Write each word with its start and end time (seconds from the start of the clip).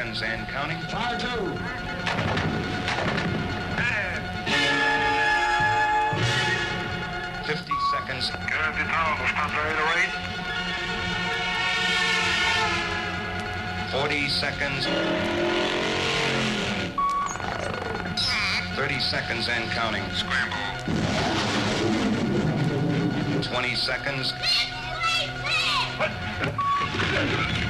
seconds 0.00 0.22
and 0.22 0.48
counting. 0.48 0.78
Fire 0.88 1.18
two. 1.18 1.26
Fifty 7.46 7.74
seconds. 7.92 8.30
Curve 8.30 8.78
the 8.78 8.84
tower, 8.84 9.28
stop 9.28 9.50
the 9.50 9.60
rate. 9.92 10.14
Forty 13.92 14.28
seconds. 14.28 14.86
Thirty 18.74 19.00
seconds 19.00 19.48
and 19.50 19.70
counting. 19.72 20.04
Scramble. 20.14 20.56
Twenty 23.42 23.74
seconds. 23.74 24.32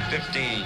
Fifteen. 0.09 0.65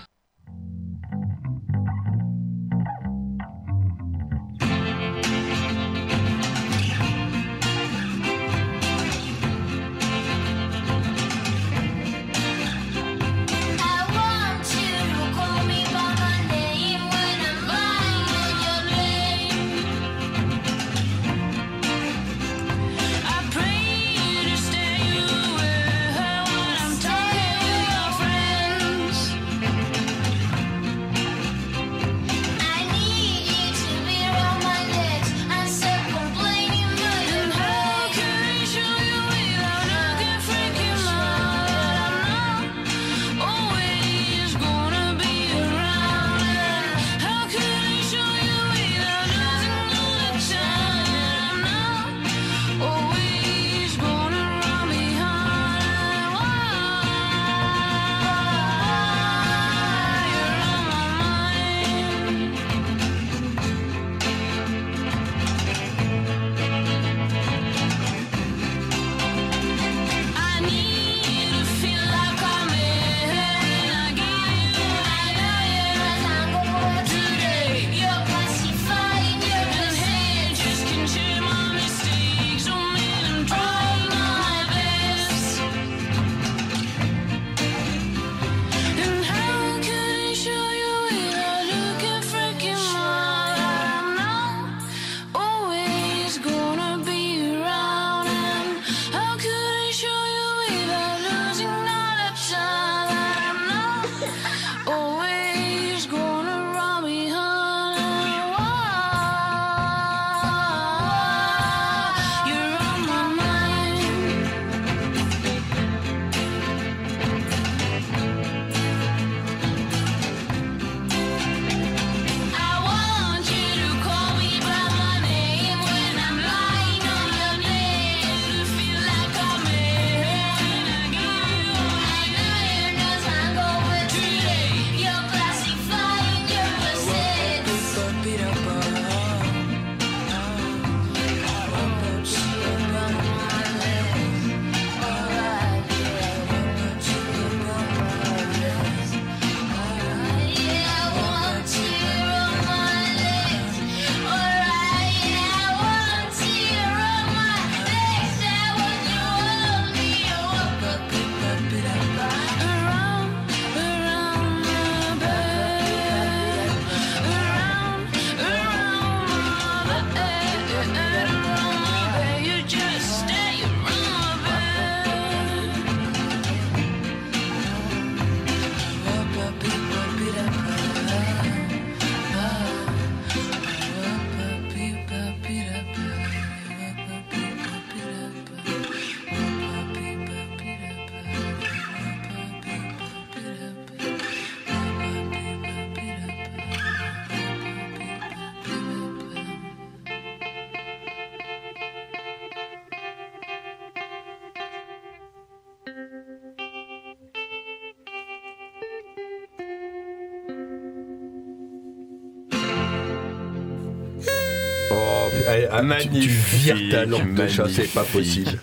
Ah, 215.81 215.83
Magnifique. 215.83 216.73
Tu, 216.73 217.71
c'est 217.73 217.93
pas 217.93 218.03
possible. 218.03 218.51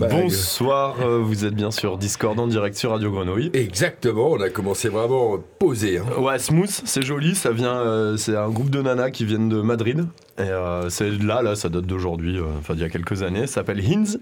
Bah, 0.00 0.08
Bonsoir, 0.10 0.96
euh, 1.02 1.20
vous 1.20 1.44
êtes 1.44 1.54
bien 1.54 1.70
sûr 1.70 1.98
Discord 1.98 2.36
en 2.40 2.48
direct 2.48 2.76
sur 2.76 2.90
Radio 2.90 3.12
Grenouille. 3.12 3.50
Exactement, 3.54 4.32
on 4.32 4.40
a 4.40 4.48
commencé 4.50 4.88
vraiment 4.88 5.38
posé. 5.60 5.98
Hein. 5.98 6.20
Ouais, 6.20 6.40
Smooth, 6.40 6.82
c'est 6.84 7.02
joli, 7.02 7.36
ça 7.36 7.52
vient, 7.52 7.76
euh, 7.76 8.16
c'est 8.16 8.34
un 8.34 8.48
groupe 8.48 8.70
de 8.70 8.82
nanas 8.82 9.12
qui 9.12 9.24
viennent 9.24 9.48
de 9.48 9.60
Madrid. 9.60 10.04
Et 10.38 10.42
euh, 10.42 10.88
c'est 10.90 11.10
là, 11.10 11.42
là, 11.42 11.54
ça 11.54 11.68
date 11.68 11.86
d'aujourd'hui, 11.86 12.40
enfin 12.58 12.74
d'il 12.74 12.82
y 12.82 12.84
a 12.84 12.88
quelques 12.88 13.22
années, 13.22 13.46
ça 13.46 13.54
s'appelle 13.60 13.80
Hinds, 13.88 14.18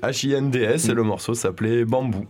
H-I-N-D-S, 0.00 0.90
et 0.90 0.94
le 0.94 1.02
morceau 1.02 1.34
s'appelait 1.34 1.84
Bambou. 1.84 2.24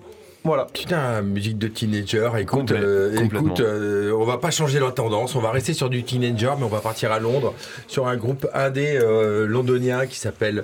Voilà. 0.46 0.68
Putain, 0.72 1.22
musique 1.22 1.58
de 1.58 1.66
teenager. 1.66 2.30
Écoute, 2.38 2.70
euh, 2.70 3.28
euh, 3.58 4.12
on 4.12 4.24
va 4.24 4.38
pas 4.38 4.52
changer 4.52 4.78
la 4.78 4.92
tendance. 4.92 5.34
On 5.34 5.40
va 5.40 5.50
rester 5.50 5.74
sur 5.74 5.90
du 5.90 6.04
teenager, 6.04 6.52
mais 6.56 6.64
on 6.64 6.68
va 6.68 6.78
partir 6.78 7.10
à 7.10 7.18
Londres 7.18 7.52
sur 7.88 8.06
un 8.06 8.16
groupe 8.16 8.46
indé 8.54 8.96
euh, 8.96 9.48
londonien 9.48 10.06
qui 10.06 10.16
s'appelle. 10.16 10.62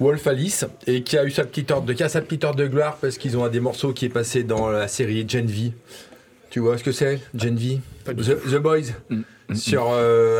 Wolf 0.00 0.26
Alice 0.26 0.64
et 0.88 1.04
qui 1.04 1.16
a 1.16 1.24
eu 1.24 1.30
sa 1.30 1.44
petite 1.44 1.70
ordre 1.70 1.86
de, 1.86 2.08
sa 2.08 2.20
petite 2.20 2.44
de 2.56 2.66
gloire 2.66 2.96
parce 3.00 3.16
qu'ils 3.16 3.36
ont 3.36 3.44
un 3.44 3.48
des 3.48 3.60
morceaux 3.60 3.92
qui 3.92 4.06
est 4.06 4.08
passé 4.08 4.42
dans 4.42 4.68
la 4.68 4.88
série 4.88 5.24
Gen 5.28 5.46
V. 5.46 5.70
Tu 6.50 6.58
vois 6.58 6.76
ce 6.76 6.82
que 6.82 6.90
c'est 6.90 7.20
Gen 7.32 7.54
V? 7.54 7.78
The, 8.06 8.56
Boys 8.56 8.90
sur 9.54 9.92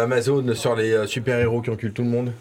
Amazon 0.03 0.55
sur 0.55 0.75
les 0.75 1.07
super-héros 1.07 1.61
qui 1.61 1.71
enculent 1.71 1.93
tout 1.93 2.03
le 2.03 2.09
monde. 2.09 2.33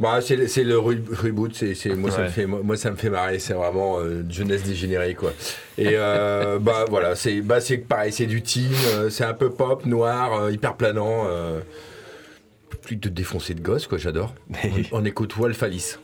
Bah, 0.00 0.20
c'est, 0.22 0.34
le 0.36 0.76
re- 0.78 1.14
reboot, 1.14 1.54
c'est, 1.54 1.94
moi, 1.94 2.10
ça 2.10 2.22
me 2.22 2.28
fait, 2.28 2.46
moi, 2.46 2.76
ça 2.76 2.90
me 2.90 2.96
fait 2.96 3.10
marrer, 3.10 3.38
c'est 3.38 3.52
vraiment 3.52 3.98
euh, 3.98 4.22
jeunesse 4.30 4.62
dégénérée 4.62 5.14
quoi. 5.14 5.32
Et 5.76 5.90
euh, 5.90 6.58
bah 6.60 6.86
voilà, 6.88 7.14
c'est, 7.14 7.42
bah, 7.42 7.58
pareil, 7.86 8.10
c'est 8.10 8.24
du 8.26 8.40
teen, 8.42 8.72
euh, 8.94 9.10
c'est 9.10 9.24
un 9.24 9.34
peu 9.34 9.50
pop, 9.50 9.84
noir, 9.84 10.32
euh, 10.32 10.52
hyper 10.52 10.74
planant. 10.76 11.26
plus 12.80 12.96
de 12.96 13.10
défoncer 13.10 13.52
de 13.52 13.60
gosses 13.60 13.86
quoi, 13.86 13.98
j'adore. 13.98 14.34
On, 14.92 15.00
on 15.02 15.04
écoute 15.04 15.34
Wolf 15.36 15.62
Alice. 15.62 15.98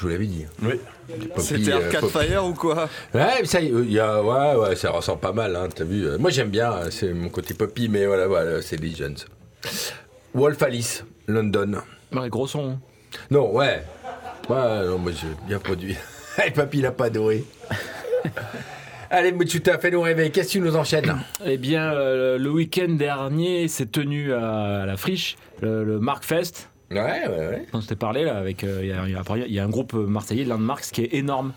Je 0.00 0.06
vous 0.06 0.12
l'avais 0.12 0.26
dit. 0.26 0.46
Oui. 0.62 0.80
Poppy, 1.34 1.42
C'était 1.46 1.72
euh, 1.72 1.84
Arcade 1.84 2.00
Poppy. 2.00 2.12
Fire 2.26 2.46
ou 2.46 2.54
quoi? 2.54 2.88
Ouais, 3.12 3.44
ça, 3.44 3.60
il 3.60 3.92
y 3.92 3.98
a, 3.98 4.22
ouais, 4.22 4.56
ouais, 4.68 4.74
ça 4.76 4.90
ressemble 4.90 5.20
pas 5.20 5.32
mal, 5.32 5.54
hein, 5.54 5.68
t'as 5.74 5.84
vu. 5.84 6.06
euh, 6.06 6.16
Moi, 6.16 6.30
j'aime 6.30 6.48
bien, 6.48 6.72
euh, 6.72 6.90
c'est 6.90 7.12
mon 7.12 7.28
côté 7.28 7.52
Poppy, 7.52 7.90
mais 7.90 8.06
voilà, 8.06 8.26
voilà, 8.26 8.62
c'est 8.62 8.82
jeunes. 8.96 9.16
Wolf 10.32 10.62
Alice, 10.62 11.04
London. 11.26 11.82
Ouais, 12.14 12.30
gros 12.30 12.46
son. 12.46 12.78
Non, 13.30 13.52
ouais. 13.52 13.82
Ouais, 14.48 14.86
non, 14.86 14.96
moi, 14.98 15.12
j'ai 15.12 15.26
bien 15.46 15.58
produit. 15.58 15.96
Et 16.46 16.50
Papy, 16.50 16.78
il 16.78 16.86
a 16.86 16.92
pas 16.92 17.06
adoré. 17.06 17.44
Allez, 19.10 19.32
Mouchouta, 19.32 19.78
fais-nous 19.78 20.00
rêver. 20.00 20.30
Qu'est-ce 20.30 20.48
que 20.48 20.52
tu 20.52 20.60
nous 20.60 20.76
enchaînes? 20.76 21.14
Eh 21.44 21.58
bien, 21.58 21.92
euh, 21.92 22.38
le 22.38 22.50
week-end 22.50 22.88
dernier, 22.90 23.68
s'est 23.68 23.86
tenu 23.86 24.32
à, 24.32 24.84
la 24.86 24.96
friche, 24.96 25.36
le, 25.60 25.84
le 25.84 25.98
Mark 25.98 26.24
Fest, 26.24 26.69
Ouais, 26.90 26.98
ouais, 26.98 27.28
ouais. 27.28 27.66
dont 27.72 27.80
je 27.80 27.86
t'ai 27.88 27.96
parlé, 27.96 28.24
là, 28.24 28.36
avec. 28.38 28.64
euh, 28.64 28.80
Il 28.82 28.88
y, 28.88 28.92
a- 28.92 29.46
y 29.46 29.58
un 29.60 29.68
groupe 29.68 29.92
marseillais, 29.94 30.44
Landmarks, 30.44 30.90
qui 30.92 31.02
est 31.02 31.14
énorme. 31.14 31.52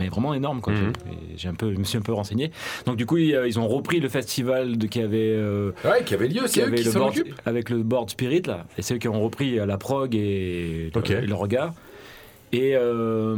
Mais 0.00 0.08
vraiment 0.08 0.34
énorme, 0.34 0.60
quoi. 0.60 0.72
Mhm. 0.72 0.92
J'ai 1.36 1.48
un 1.48 1.54
peu, 1.54 1.72
je 1.72 1.78
me 1.78 1.84
suis 1.84 1.96
un 1.98 2.00
peu 2.02 2.12
renseigné. 2.12 2.50
Donc, 2.84 2.96
du 2.96 3.06
coup, 3.06 3.16
ils, 3.16 3.32
euh, 3.34 3.46
ils 3.46 3.60
ont 3.60 3.68
repris 3.68 4.00
le 4.00 4.08
festival 4.08 4.76
de, 4.76 4.86
qui 4.88 5.00
avait. 5.00 5.18
euh, 5.36 5.70
Ouais, 5.84 6.02
qui 6.04 6.14
avait 6.14 6.26
lieu, 6.26 6.42
qui 6.48 6.60
avait 6.62 6.78
qui 6.78 6.84
le 6.84 6.90
board, 6.92 7.14
avec 7.46 7.70
le 7.70 7.82
board 7.84 8.10
Spirit 8.10 8.42
là 8.46 8.66
et 8.76 8.82
c'est 8.82 8.94
eux 8.94 8.98
qui 8.98 9.06
ont 9.06 9.22
repris 9.22 9.58
euh, 9.60 9.66
la 9.66 9.78
prog 9.78 10.16
et, 10.16 10.90
Ok. 10.96 11.10
et 11.10 11.20
le 11.20 11.34
regard 11.34 11.74
et 12.52 12.72
euh, 12.76 13.34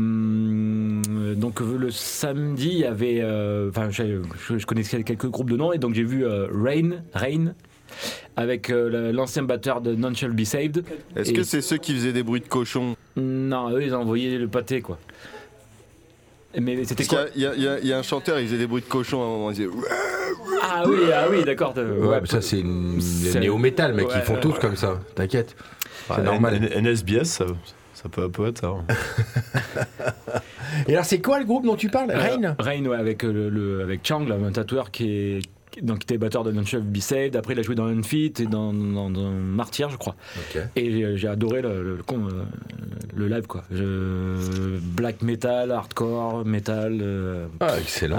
donc 1.35 1.61
le 1.61 1.91
samedi 1.91 2.69
il 2.71 2.79
y 2.79 2.85
avait 2.85 3.23
enfin 3.69 3.89
je, 3.91 4.21
je- 4.49 4.59
je 4.59 4.67
connaissais 4.67 5.03
quelques 5.05 5.29
groupes 5.29 5.51
de 5.51 5.57
noms 5.57 5.73
et 5.73 5.79
donc 5.79 5.95
j'ai 5.95 6.03
vu 6.05 6.25
Rain 6.27 6.91
Rain 7.15 7.55
avec 8.37 8.71
euh, 8.71 9.13
l'ancien 9.13 9.43
batteur 9.43 9.81
de 9.81 9.95
None 9.95 10.15
Shall 10.17 10.33
Be 10.33 10.45
Saved 10.45 10.85
Est-ce 11.17 11.31
Et- 11.31 11.35
que 11.35 11.43
c'est 11.43 11.61
ceux 11.63 11.77
qui 11.79 11.95
faisaient 11.95 12.13
des 12.13 12.23
bruits 12.23 12.41
de 12.41 12.49
cochon? 12.49 12.97
Non 13.17 13.71
eux 13.71 13.83
ils 13.83 13.95
ont 13.95 14.01
envoyé 14.01 14.39
le 14.39 14.49
pâté 14.49 14.81
quoi 14.81 14.99
mais 16.59 16.85
c'était 16.85 17.05
quoi? 17.05 17.25
y 17.35 17.41
il 17.41 17.43
y, 17.43 17.47
a- 17.69 17.79
il 17.81 17.87
y 17.87 17.93
a 17.93 17.99
un 17.99 18.03
chanteur, 18.03 18.41
il 18.41 18.47
faisait 18.47 18.57
des 18.57 18.67
bruits 18.67 18.81
de 18.81 18.89
cochon 18.89 19.21
à 19.21 19.25
un 19.27 19.29
moment. 19.29 19.51
Il 19.51 19.57
disait 19.57 19.69
ah 20.63 20.85
oui 20.87 20.97
ah 21.15 21.27
oui 21.31 21.45
d'accord 21.45 21.75
Ouais, 21.77 22.21
ça, 22.25 22.41
c'est 22.41 22.63
néo-métal, 22.63 23.93
mec. 23.93 24.07
Ouais, 24.09 24.15
Ils 24.17 24.23
font 24.23 24.37
tous 24.41 24.53
ouais. 24.53 24.59
comme 24.61 24.75
ça. 24.77 24.99
T'inquiète. 25.15 25.55
C'est 26.09 26.23
normal. 26.23 26.59
NSBS, 26.75 27.25
ça, 27.25 27.45
ça 27.93 28.09
peut, 28.09 28.31
peut 28.31 28.47
être 28.47 28.61
ça. 28.63 28.69
hein. 28.69 28.85
Et 30.89 30.93
alors, 30.95 31.05
c'est 31.05 31.21
quoi 31.21 31.39
le 31.41 31.45
groupe 31.45 31.67
dont 31.67 31.77
tu 31.77 31.91
parles? 31.91 32.11
Euh, 32.11 32.19
Rain 32.19 32.57
Rain, 32.59 32.87
ouais, 32.87 32.97
avec, 32.97 33.23
euh, 33.25 33.33
le, 33.33 33.49
le- 33.51 33.83
avec 33.83 34.01
Chang, 34.07 34.21
là, 34.27 34.37
un 34.37 34.53
tatoueur 34.53 34.91
qui 34.91 35.11
est. 35.11 35.41
Donc, 35.83 35.99
qui 35.99 36.05
était 36.05 36.17
batteur 36.17 36.43
de 36.43 36.63
Shall 36.65 36.81
Be 36.83 36.99
Saved. 36.99 37.37
Après, 37.37 37.53
il 37.53 37.59
a 37.59 37.63
joué 37.63 37.75
dans 37.75 37.87
Unfit 37.87 38.33
et 38.39 38.47
dans, 38.47 38.73
dans, 38.73 39.11
dans 39.11 39.31
Martyr, 39.31 39.91
je 39.91 39.97
crois. 39.97 40.17
Et 40.75 41.17
j'ai- 41.19 41.29
adoré 41.29 41.61
le, 41.61 41.83
le, 41.83 41.97
le 41.97 42.03
con- 42.03 42.29
euh, 42.29 42.45
le 43.15 43.29
live, 43.29 43.47
quoi. 43.47 43.65
Je- 43.71 44.79
black 44.79 45.21
metal, 45.23 45.71
hardcore, 45.71 46.45
metal. 46.47 46.99
euh, 47.03 47.47
Ah, 47.61 47.75
excellent. 47.79 48.17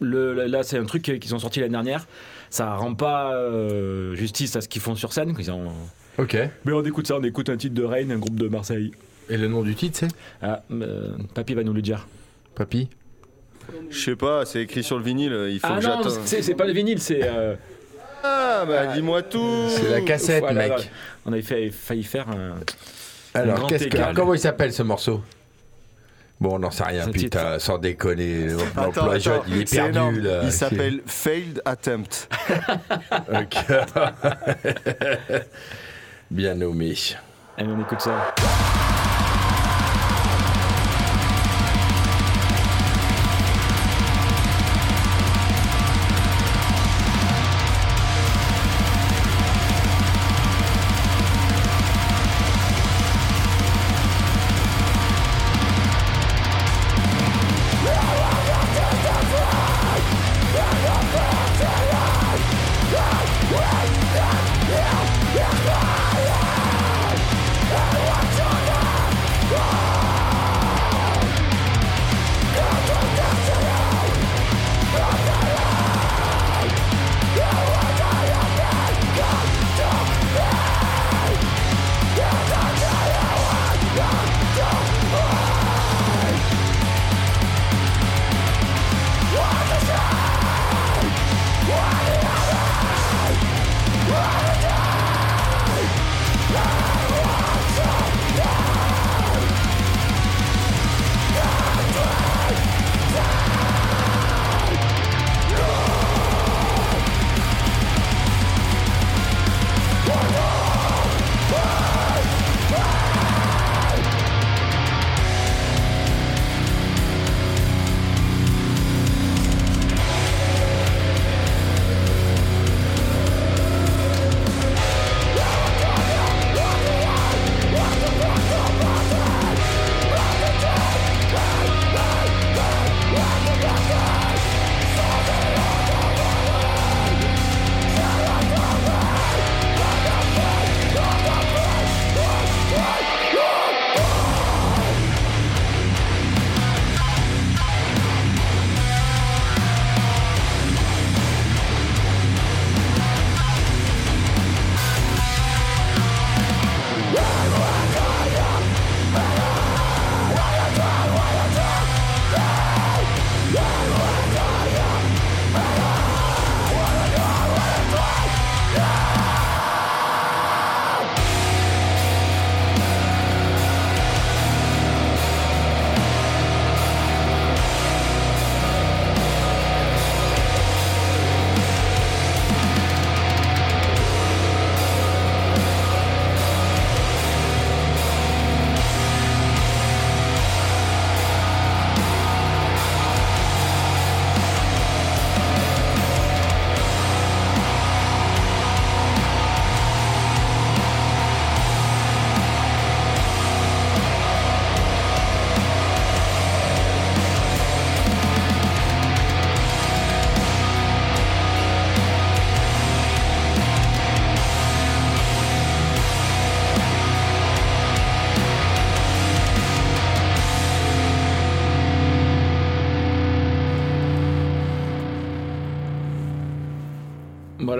voilà, 0.00 0.46
là, 0.48 0.62
c'est 0.62 0.78
un 0.78 0.84
truc 0.84 1.02
qu'ils 1.02 1.34
ont 1.34 1.38
sorti 1.38 1.60
l'année 1.60 1.72
dernière. 1.72 2.06
Ça 2.50 2.74
rend 2.76 2.94
pas 2.94 3.34
euh, 3.34 4.14
justice 4.14 4.54
à 4.56 4.60
ce 4.60 4.68
qu'ils 4.68 4.82
font 4.82 4.94
sur 4.94 5.12
scène. 5.12 5.34
Ils 5.38 5.50
ont... 5.50 5.72
Ok. 6.18 6.36
Mais 6.66 6.72
on 6.72 6.82
écoute 6.84 7.06
ça, 7.06 7.16
on 7.18 7.22
écoute 7.24 7.48
un 7.48 7.56
titre 7.56 7.74
de 7.74 7.82
Rain, 7.84 8.10
un 8.10 8.18
groupe 8.18 8.36
de 8.38 8.48
Marseille. 8.48 8.90
Et 9.30 9.38
le 9.38 9.48
nom 9.48 9.62
du 9.62 9.74
titre, 9.74 9.98
c'est? 10.00 10.08
Ah, 10.42 10.62
euh, 10.70 11.16
Papy 11.34 11.54
va 11.54 11.62
nous 11.62 11.72
le 11.72 11.80
dire. 11.80 12.06
Papy 12.54 12.88
Je 13.90 13.98
sais 13.98 14.16
pas, 14.16 14.44
c'est 14.44 14.62
écrit 14.62 14.82
sur 14.82 14.98
le 14.98 15.04
vinyle, 15.04 15.48
il 15.50 15.60
faut 15.60 15.66
Ah 15.70 15.78
que 15.78 15.84
non, 15.86 16.02
j'attende. 16.02 16.18
c'est 16.24 16.42
c'est 16.42 16.54
pas 16.54 16.64
le 16.66 16.72
vinyle, 16.72 17.00
c'est. 17.00 17.20
euh, 17.22 17.54
Ah 18.24 18.64
bah 18.66 18.82
Ah. 18.82 18.86
dis-moi 18.94 19.22
tout 19.22 19.68
C'est 19.68 19.90
la 19.90 20.00
cassette, 20.00 20.40
Voilà, 20.42 20.68
mec. 20.68 20.90
On 21.26 21.32
avait 21.32 21.42
fait- 21.42 21.70
failli 21.70 22.02
faire 22.04 22.28
un. 22.28 22.54
Alors, 23.34 23.56
grand 23.58 23.66
qu'est-ce 23.66 23.84
que... 23.84 23.88
écart. 23.88 24.02
alors, 24.08 24.14
comment 24.14 24.34
il 24.34 24.40
s'appelle 24.40 24.72
ce 24.72 24.82
morceau? 24.82 25.22
Bon, 26.40 26.56
on 26.56 26.58
n'en 26.58 26.70
sait 26.72 26.82
rien, 26.84 27.06
putain, 27.08 27.58
sans 27.60 27.78
déconner. 27.78 28.48
Attends, 28.76 29.06
L'emploi 29.06 29.42
il 29.48 29.60
est 29.62 29.70
perdu, 29.70 29.90
énorme. 29.90 30.18
là. 30.18 30.40
Il 30.42 30.52
s'appelle 30.52 31.00
Failed 31.06 31.62
Attempt. 31.64 32.28
Ok. 33.32 33.56
Bien 36.30 36.54
nommé. 36.54 36.94
Allez, 37.56 37.68
on 37.70 37.80
écoute 37.80 38.00
ça. 38.00 38.34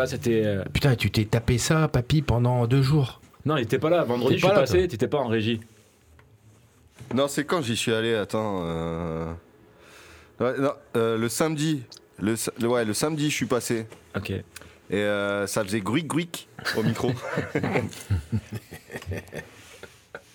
Voilà, 0.03 0.11
c'était. 0.11 0.43
euh, 0.45 0.65
Putain, 0.73 0.97
tu 0.97 1.13
t'es 1.13 1.25
tapé 1.25 1.59
ça, 1.59 1.87
papy, 1.87 2.23
pendant 2.23 2.67
deux 2.67 2.83
jours. 2.83 3.21
Non, 3.47 3.57
il 3.57 3.63
était 3.63 3.79
pas 3.79 3.89
là. 3.89 4.03
Vendredi, 4.03 4.37
je 4.37 4.45
suis 4.47 4.55
passé, 4.55 4.89
t'étais 4.89 5.07
pas 5.07 5.19
en 5.19 5.29
régie. 5.29 5.61
Non, 7.15 7.29
c'est 7.29 7.45
quand 7.45 7.63
j'y 7.63 7.77
suis 7.77 7.93
allé, 7.93 8.15
attends. 8.15 8.63
euh, 8.65 9.33
ouais, 10.41 10.59
non, 10.59 10.73
euh, 10.97 11.17
le 11.17 11.29
samedi. 11.29 11.85
Le, 12.19 12.35
ouais, 12.67 12.85
le 12.85 12.95
samedi, 12.95 13.31
je 13.31 13.35
suis 13.37 13.47
passé. 13.47 13.87
Ok. 14.17 14.31
Et 14.31 14.43
euh, 14.93 15.47
ça 15.47 15.63
faisait 15.65 15.81
gruic 15.81 16.09
gruic 16.09 16.49
au 16.77 16.83
micro. 16.83 17.13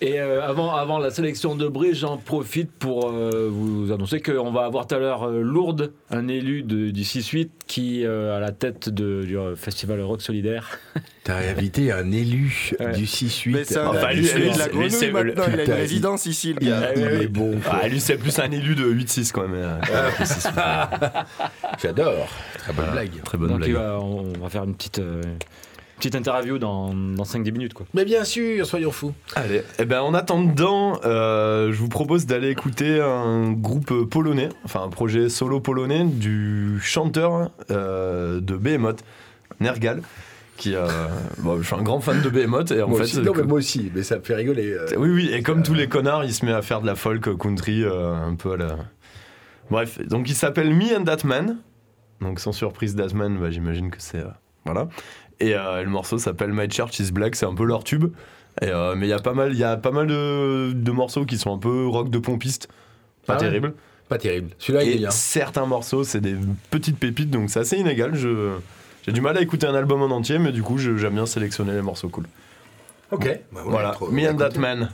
Et 0.00 0.20
euh, 0.20 0.46
avant, 0.46 0.72
avant 0.76 1.00
la 1.00 1.10
sélection 1.10 1.56
de 1.56 1.66
Brise, 1.66 1.96
j'en 1.98 2.18
profite 2.18 2.70
pour 2.70 3.10
euh, 3.10 3.48
vous 3.50 3.90
annoncer 3.90 4.20
qu'on 4.22 4.52
va 4.52 4.64
avoir 4.64 4.86
tout 4.86 4.94
à 4.94 4.98
l'heure 5.00 5.24
euh, 5.24 5.42
Lourdes, 5.42 5.92
un 6.12 6.28
élu 6.28 6.62
de- 6.62 6.90
du 6.90 7.02
6-8 7.02 7.48
qui 7.66 8.04
euh, 8.06 8.36
à 8.36 8.38
la 8.38 8.52
tête 8.52 8.88
de- 8.90 9.24
du 9.24 9.36
festival 9.56 10.00
Rock 10.02 10.22
Solidaire. 10.22 10.78
T'as 11.24 11.38
invité 11.50 11.90
un 11.90 12.12
élu 12.12 12.70
Ouais. 12.78 12.92
du 12.92 13.06
6-8. 13.06 13.50
Mais 13.52 13.64
c'est 13.64 13.78
un 13.78 13.88
Enfin, 13.88 14.12
lui, 14.12 14.22
de 14.22 14.58
la 14.58 14.68
grenouille 14.68 15.10
maintenant. 15.10 15.44
Il 15.52 15.60
a 15.60 15.64
une 15.64 15.72
résidence 15.72 16.26
ici, 16.26 16.52
le 16.52 16.62
il, 16.62 16.68
gars. 16.68 16.92
il 16.94 17.02
est 17.22 17.26
bon. 17.26 17.56
Ah, 17.68 17.88
lui, 17.88 17.98
c'est 17.98 18.16
plus 18.18 18.38
un 18.38 18.50
élu 18.52 18.76
de 18.76 18.84
8-6 18.84 19.32
quand 19.32 19.48
même. 19.48 19.80
que 20.16 20.22
6-8. 20.24 21.24
J'adore. 21.82 22.28
Très 22.58 22.72
bonne 22.72 22.90
blague. 22.92 23.22
Très 23.24 23.36
bonne 23.36 23.48
Donc 23.48 23.58
blague. 23.58 23.70
il 23.70 23.74
va- 23.74 23.98
on 24.00 24.22
va 24.40 24.48
faire 24.48 24.62
une 24.62 24.74
petite, 24.76 25.00
euh, 25.00 25.22
petite 25.98 26.14
interview 26.14 26.58
dans, 26.58 26.94
dans 26.94 27.24
5-10 27.24 27.52
minutes. 27.52 27.74
Quoi. 27.74 27.86
Mais 27.94 28.04
bien 28.04 28.24
sûr, 28.24 28.64
soyons 28.66 28.90
fous. 28.92 29.12
Allez, 29.36 29.62
eh 29.78 29.84
ben 29.84 30.00
en 30.00 30.14
attendant, 30.14 31.00
euh, 31.04 31.72
je 31.72 31.78
vous 31.78 31.88
propose 31.88 32.26
d'aller 32.26 32.48
écouter 32.50 33.00
un 33.00 33.52
groupe 33.52 34.04
polonais, 34.08 34.48
enfin 34.64 34.82
un 34.82 34.88
projet 34.88 35.28
solo 35.28 35.60
polonais 35.60 36.04
du 36.04 36.78
chanteur 36.80 37.50
euh, 37.70 38.40
de 38.40 38.56
Behemoth, 38.56 39.02
Nergal, 39.60 40.02
qui 40.56 40.74
euh, 40.74 40.86
bon, 41.38 41.58
je 41.60 41.66
suis 41.66 41.74
un 41.76 41.82
grand 41.82 42.00
fan 42.00 42.20
de 42.22 42.28
Behemoth 42.30 42.70
et 42.70 42.82
en 42.82 42.88
moi 42.88 42.98
fait, 42.98 43.04
aussi. 43.04 43.20
Non, 43.20 43.32
mais 43.36 43.42
moi 43.42 43.58
aussi, 43.58 43.90
mais 43.94 44.02
ça 44.02 44.16
me 44.18 44.22
fait 44.22 44.34
rigoler. 44.34 44.72
euh. 44.72 44.86
oui 44.96 45.08
oui, 45.10 45.30
et 45.32 45.42
comme 45.42 45.62
tous 45.62 45.74
les 45.74 45.88
connards, 45.88 46.24
il 46.24 46.32
se 46.32 46.44
met 46.46 46.52
à 46.52 46.62
faire 46.62 46.80
de 46.80 46.86
la 46.86 46.94
folk 46.94 47.36
country 47.36 47.82
euh, 47.84 48.14
un 48.14 48.34
peu 48.34 48.52
à 48.52 48.56
la. 48.56 48.76
Bref, 49.70 49.98
donc 50.06 50.30
il 50.30 50.34
s'appelle 50.34 50.72
Me 50.74 50.96
and 50.96 51.04
That 51.04 51.24
Man, 51.26 51.58
donc 52.20 52.40
sans 52.40 52.52
surprise 52.52 52.96
That 52.96 53.14
Man, 53.14 53.38
bah, 53.38 53.50
j'imagine 53.50 53.90
que 53.90 54.00
c'est 54.00 54.18
euh, 54.18 54.28
voilà. 54.72 54.88
Et 55.40 55.54
euh, 55.54 55.82
le 55.82 55.88
morceau 55.90 56.18
s'appelle 56.18 56.52
My 56.52 56.70
Church 56.70 56.98
Is 56.98 57.12
Black, 57.12 57.36
c'est 57.36 57.46
un 57.46 57.54
peu 57.54 57.64
leur 57.64 57.84
tube. 57.84 58.06
Et, 58.60 58.66
euh, 58.66 58.94
mais 58.96 59.06
il 59.06 59.10
y 59.10 59.12
a 59.12 59.18
pas 59.20 59.34
mal, 59.34 59.52
il 59.52 59.58
y 59.58 59.64
a 59.64 59.76
pas 59.76 59.92
mal 59.92 60.06
de, 60.08 60.72
de 60.74 60.90
morceaux 60.90 61.24
qui 61.24 61.38
sont 61.38 61.54
un 61.54 61.58
peu 61.58 61.86
rock 61.86 62.10
de 62.10 62.18
pompiste, 62.18 62.68
pas 63.26 63.34
Ah 63.34 63.36
ouais 63.36 63.44
terrible. 63.44 63.74
Pas 64.08 64.18
terrible. 64.18 64.48
Celui-là, 64.58 64.84
il 64.84 64.92
est 64.92 64.96
bien. 64.98 65.10
certains 65.10 65.66
morceaux, 65.66 66.02
c'est 66.02 66.20
des 66.20 66.34
petites 66.70 66.98
pépites, 66.98 67.30
donc 67.30 67.50
c'est 67.50 67.60
assez 67.60 67.76
inégal. 67.76 68.14
Je 68.14 68.52
j'ai 69.06 69.12
du 69.12 69.20
mal 69.20 69.36
à 69.38 69.40
écouter 69.42 69.66
un 69.66 69.74
album 69.74 70.02
en 70.02 70.06
entier, 70.14 70.38
mais 70.38 70.50
du 70.50 70.62
coup, 70.62 70.76
je- 70.78 70.96
j'aime 70.96 71.14
bien 71.14 71.26
sélectionner 71.26 71.72
les 71.72 71.82
morceaux 71.82 72.08
cool. 72.08 72.24
Ok. 73.10 73.40
Bah, 73.52 73.60
voilà, 73.64 73.90
trop- 73.90 74.10
Me 74.10 74.28
and. 74.28 74.36
That 74.36 74.58
Man. 74.58 74.90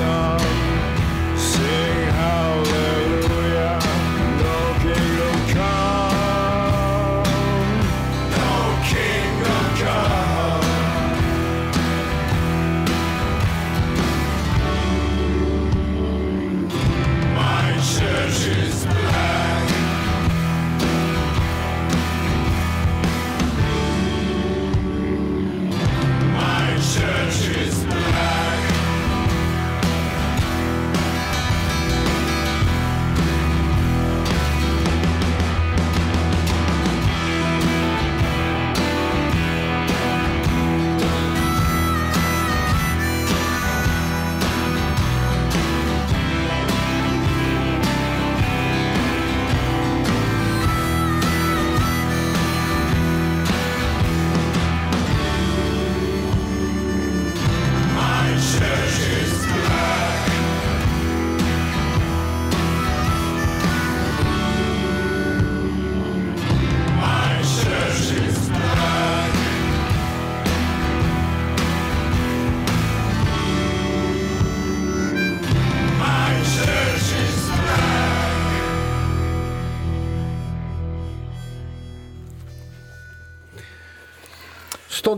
Sun. 0.00 0.39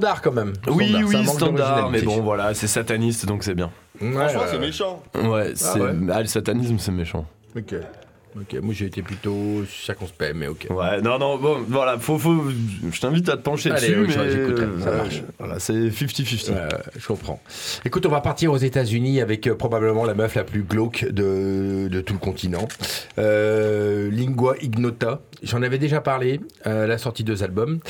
Standard 0.02 0.22
quand 0.22 0.32
même. 0.32 0.52
Oui, 0.66 0.88
Standard, 0.88 1.08
oui, 1.08 1.26
standard, 1.26 1.90
mais 1.90 2.02
bon, 2.02 2.20
voilà, 2.22 2.54
c'est 2.54 2.66
sataniste, 2.66 3.24
donc 3.26 3.44
c'est 3.44 3.54
bien. 3.54 3.70
Ouais, 4.00 4.10
Franchement, 4.12 4.42
c'est 4.50 4.58
méchant. 4.58 5.02
Ouais, 5.14 5.52
c'est... 5.54 5.78
ouais 5.80 5.92
ah, 6.12 6.20
le 6.20 6.26
satanisme, 6.26 6.76
c'est 6.78 6.90
méchant. 6.90 7.24
Ok. 7.56 7.74
Ok, 8.34 8.54
moi 8.62 8.72
j'ai 8.72 8.86
été 8.86 9.02
plutôt 9.02 9.62
circonspect, 9.66 10.34
mais 10.34 10.46
ok. 10.46 10.66
Ouais, 10.70 11.02
non, 11.02 11.18
non, 11.18 11.36
bon, 11.36 11.58
voilà, 11.68 11.98
faut, 11.98 12.18
faut, 12.18 12.44
je 12.90 12.98
t'invite 12.98 13.28
à 13.28 13.36
te 13.36 13.42
pencher 13.42 13.70
Allez, 13.70 13.88
dessus, 13.88 14.00
oui, 14.00 14.14
mais 14.16 14.30
j'écouterai, 14.30 14.66
ça 14.80 14.88
euh, 14.88 14.96
marche. 14.96 15.22
Voilà, 15.38 15.58
c'est 15.60 15.74
50-50. 15.74 16.50
Ouais, 16.50 16.68
je 16.96 17.06
comprends. 17.06 17.40
Écoute, 17.84 18.06
on 18.06 18.08
va 18.08 18.22
partir 18.22 18.50
aux 18.50 18.56
États-Unis 18.56 19.20
avec 19.20 19.46
euh, 19.46 19.54
probablement 19.54 20.06
la 20.06 20.14
meuf 20.14 20.34
la 20.34 20.44
plus 20.44 20.62
glauque 20.62 21.04
de, 21.10 21.88
de 21.88 22.00
tout 22.00 22.14
le 22.14 22.18
continent. 22.18 22.66
Euh, 23.18 24.10
Lingua 24.10 24.56
Ignota. 24.62 25.20
J'en 25.42 25.62
avais 25.62 25.78
déjà 25.78 26.00
parlé, 26.00 26.40
euh, 26.66 26.86
la 26.86 26.96
sortie 26.96 27.24
de 27.24 27.32
deux 27.32 27.42
albums. 27.42 27.80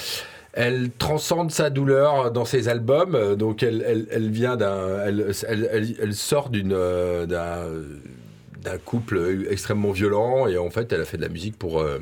Elle 0.53 0.91
transcende 0.91 1.51
sa 1.51 1.71
douleur 1.71 2.31
dans 2.31 2.45
ses 2.45 2.69
albums. 2.69 3.37
Donc 3.37 3.63
elle, 3.63 3.83
elle, 3.87 4.07
elle 4.11 4.31
vient 4.31 4.57
d'un, 4.57 5.01
elle, 5.05 5.33
elle, 5.49 6.15
sort 6.15 6.51
d'une, 6.51 6.75
euh, 6.75 7.27
d'un, 7.27 8.79
couple 8.85 9.47
extrêmement 9.51 9.93
violent 9.93 10.47
et 10.47 10.59
en 10.59 10.71
fait 10.71 10.93
elle 10.93 11.01
a 11.01 11.05
fait 11.05 11.17
de 11.17 11.23
la 11.23 11.29
musique 11.29 11.59
pour 11.59 11.81
euh, 11.81 11.99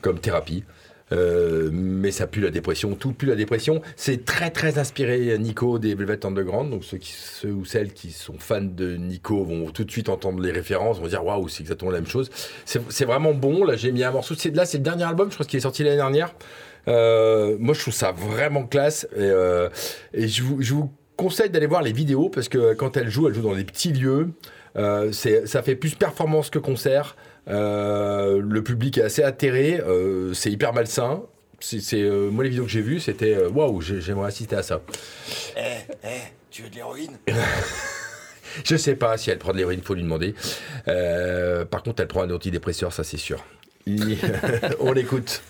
comme 0.00 0.18
thérapie. 0.18 0.64
Euh, 1.12 1.70
mais 1.72 2.10
ça 2.10 2.26
pue 2.26 2.40
la 2.40 2.50
dépression, 2.50 2.96
tout 2.96 3.12
pue 3.12 3.26
la 3.26 3.36
dépression. 3.36 3.80
C'est 3.94 4.24
très 4.24 4.50
très 4.50 4.78
inspiré 4.78 5.38
Nico 5.38 5.78
des 5.78 5.94
Velvet 5.94 6.26
Underground. 6.26 6.70
Donc 6.70 6.82
ceux, 6.82 6.98
qui, 6.98 7.12
ceux 7.12 7.52
ou 7.52 7.64
celles 7.64 7.92
qui 7.92 8.10
sont 8.10 8.34
fans 8.38 8.60
de 8.60 8.96
Nico 8.96 9.44
vont 9.44 9.70
tout 9.70 9.84
de 9.84 9.90
suite 9.90 10.08
entendre 10.08 10.40
les 10.40 10.50
références, 10.50 10.98
vont 10.98 11.06
dire 11.06 11.24
waouh, 11.24 11.46
c'est 11.48 11.62
exactement 11.62 11.92
la 11.92 12.00
même 12.00 12.08
chose. 12.08 12.28
C'est 12.64 12.80
c'est 12.90 13.04
vraiment 13.04 13.34
bon. 13.34 13.64
Là, 13.64 13.76
j'ai 13.76 13.92
mis 13.92 14.02
un 14.02 14.10
morceau. 14.10 14.34
C'est 14.36 14.54
là, 14.54 14.66
c'est 14.66 14.78
le 14.78 14.84
dernier 14.84 15.04
album, 15.04 15.30
je 15.30 15.34
crois 15.34 15.46
qu'il 15.46 15.58
est 15.58 15.62
sorti 15.62 15.84
l'année 15.84 15.96
dernière. 15.96 16.34
Euh, 16.88 17.56
moi, 17.58 17.74
je 17.74 17.80
trouve 17.80 17.94
ça 17.94 18.12
vraiment 18.12 18.66
classe. 18.66 19.06
Et, 19.14 19.20
euh, 19.20 19.68
et 20.14 20.28
je, 20.28 20.42
vous, 20.42 20.62
je 20.62 20.74
vous 20.74 20.92
conseille 21.16 21.50
d'aller 21.50 21.66
voir 21.66 21.82
les 21.82 21.92
vidéos 21.92 22.28
parce 22.28 22.48
que 22.48 22.74
quand 22.74 22.96
elle 22.96 23.08
joue, 23.10 23.28
elle 23.28 23.34
joue 23.34 23.42
dans 23.42 23.54
des 23.54 23.64
petits 23.64 23.92
lieux. 23.92 24.28
Euh, 24.76 25.10
ça 25.12 25.62
fait 25.62 25.74
plus 25.76 25.94
performance 25.94 26.50
que 26.50 26.58
concert. 26.58 27.16
Le 27.46 28.60
public 28.60 28.98
est 28.98 29.02
assez 29.02 29.22
atterré. 29.22 29.80
c'est 30.34 30.50
hyper 30.50 30.72
malsain. 30.72 31.22
C'est, 31.60 32.02
moi, 32.30 32.44
les 32.44 32.50
vidéos 32.50 32.64
que 32.64 32.70
j'ai 32.70 32.82
vues, 32.82 33.00
c'était 33.00 33.46
waouh, 33.46 33.80
j'ai- 33.80 34.00
j'aimerais 34.02 34.28
assister 34.28 34.56
à 34.56 34.62
ça. 34.62 34.82
Tu 36.50 36.62
veux 36.62 36.68
de 36.70 36.74
l'héroïne? 36.76 37.18
Je 38.64 38.76
sais 38.76 38.94
pas 38.96 39.16
si 39.18 39.30
elle 39.30 39.38
prend 39.38 39.52
de 39.52 39.58
l'héroïne, 39.58 39.82
faut 39.82 39.94
lui 39.94 40.02
demander. 40.02 40.34
Euh, 40.88 41.64
par 41.64 41.82
contre, 41.82 42.00
elle 42.02 42.08
prend 42.08 42.22
un 42.22 42.30
antidépresseur, 42.30 42.92
ça 42.92 43.04
c'est 43.04 43.16
sûr. 43.18 43.44
On 44.80 44.92
l'écoute. 44.92 45.42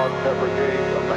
Dog 0.00 0.12
Pepper 0.24 0.48
Gate. 0.56 1.09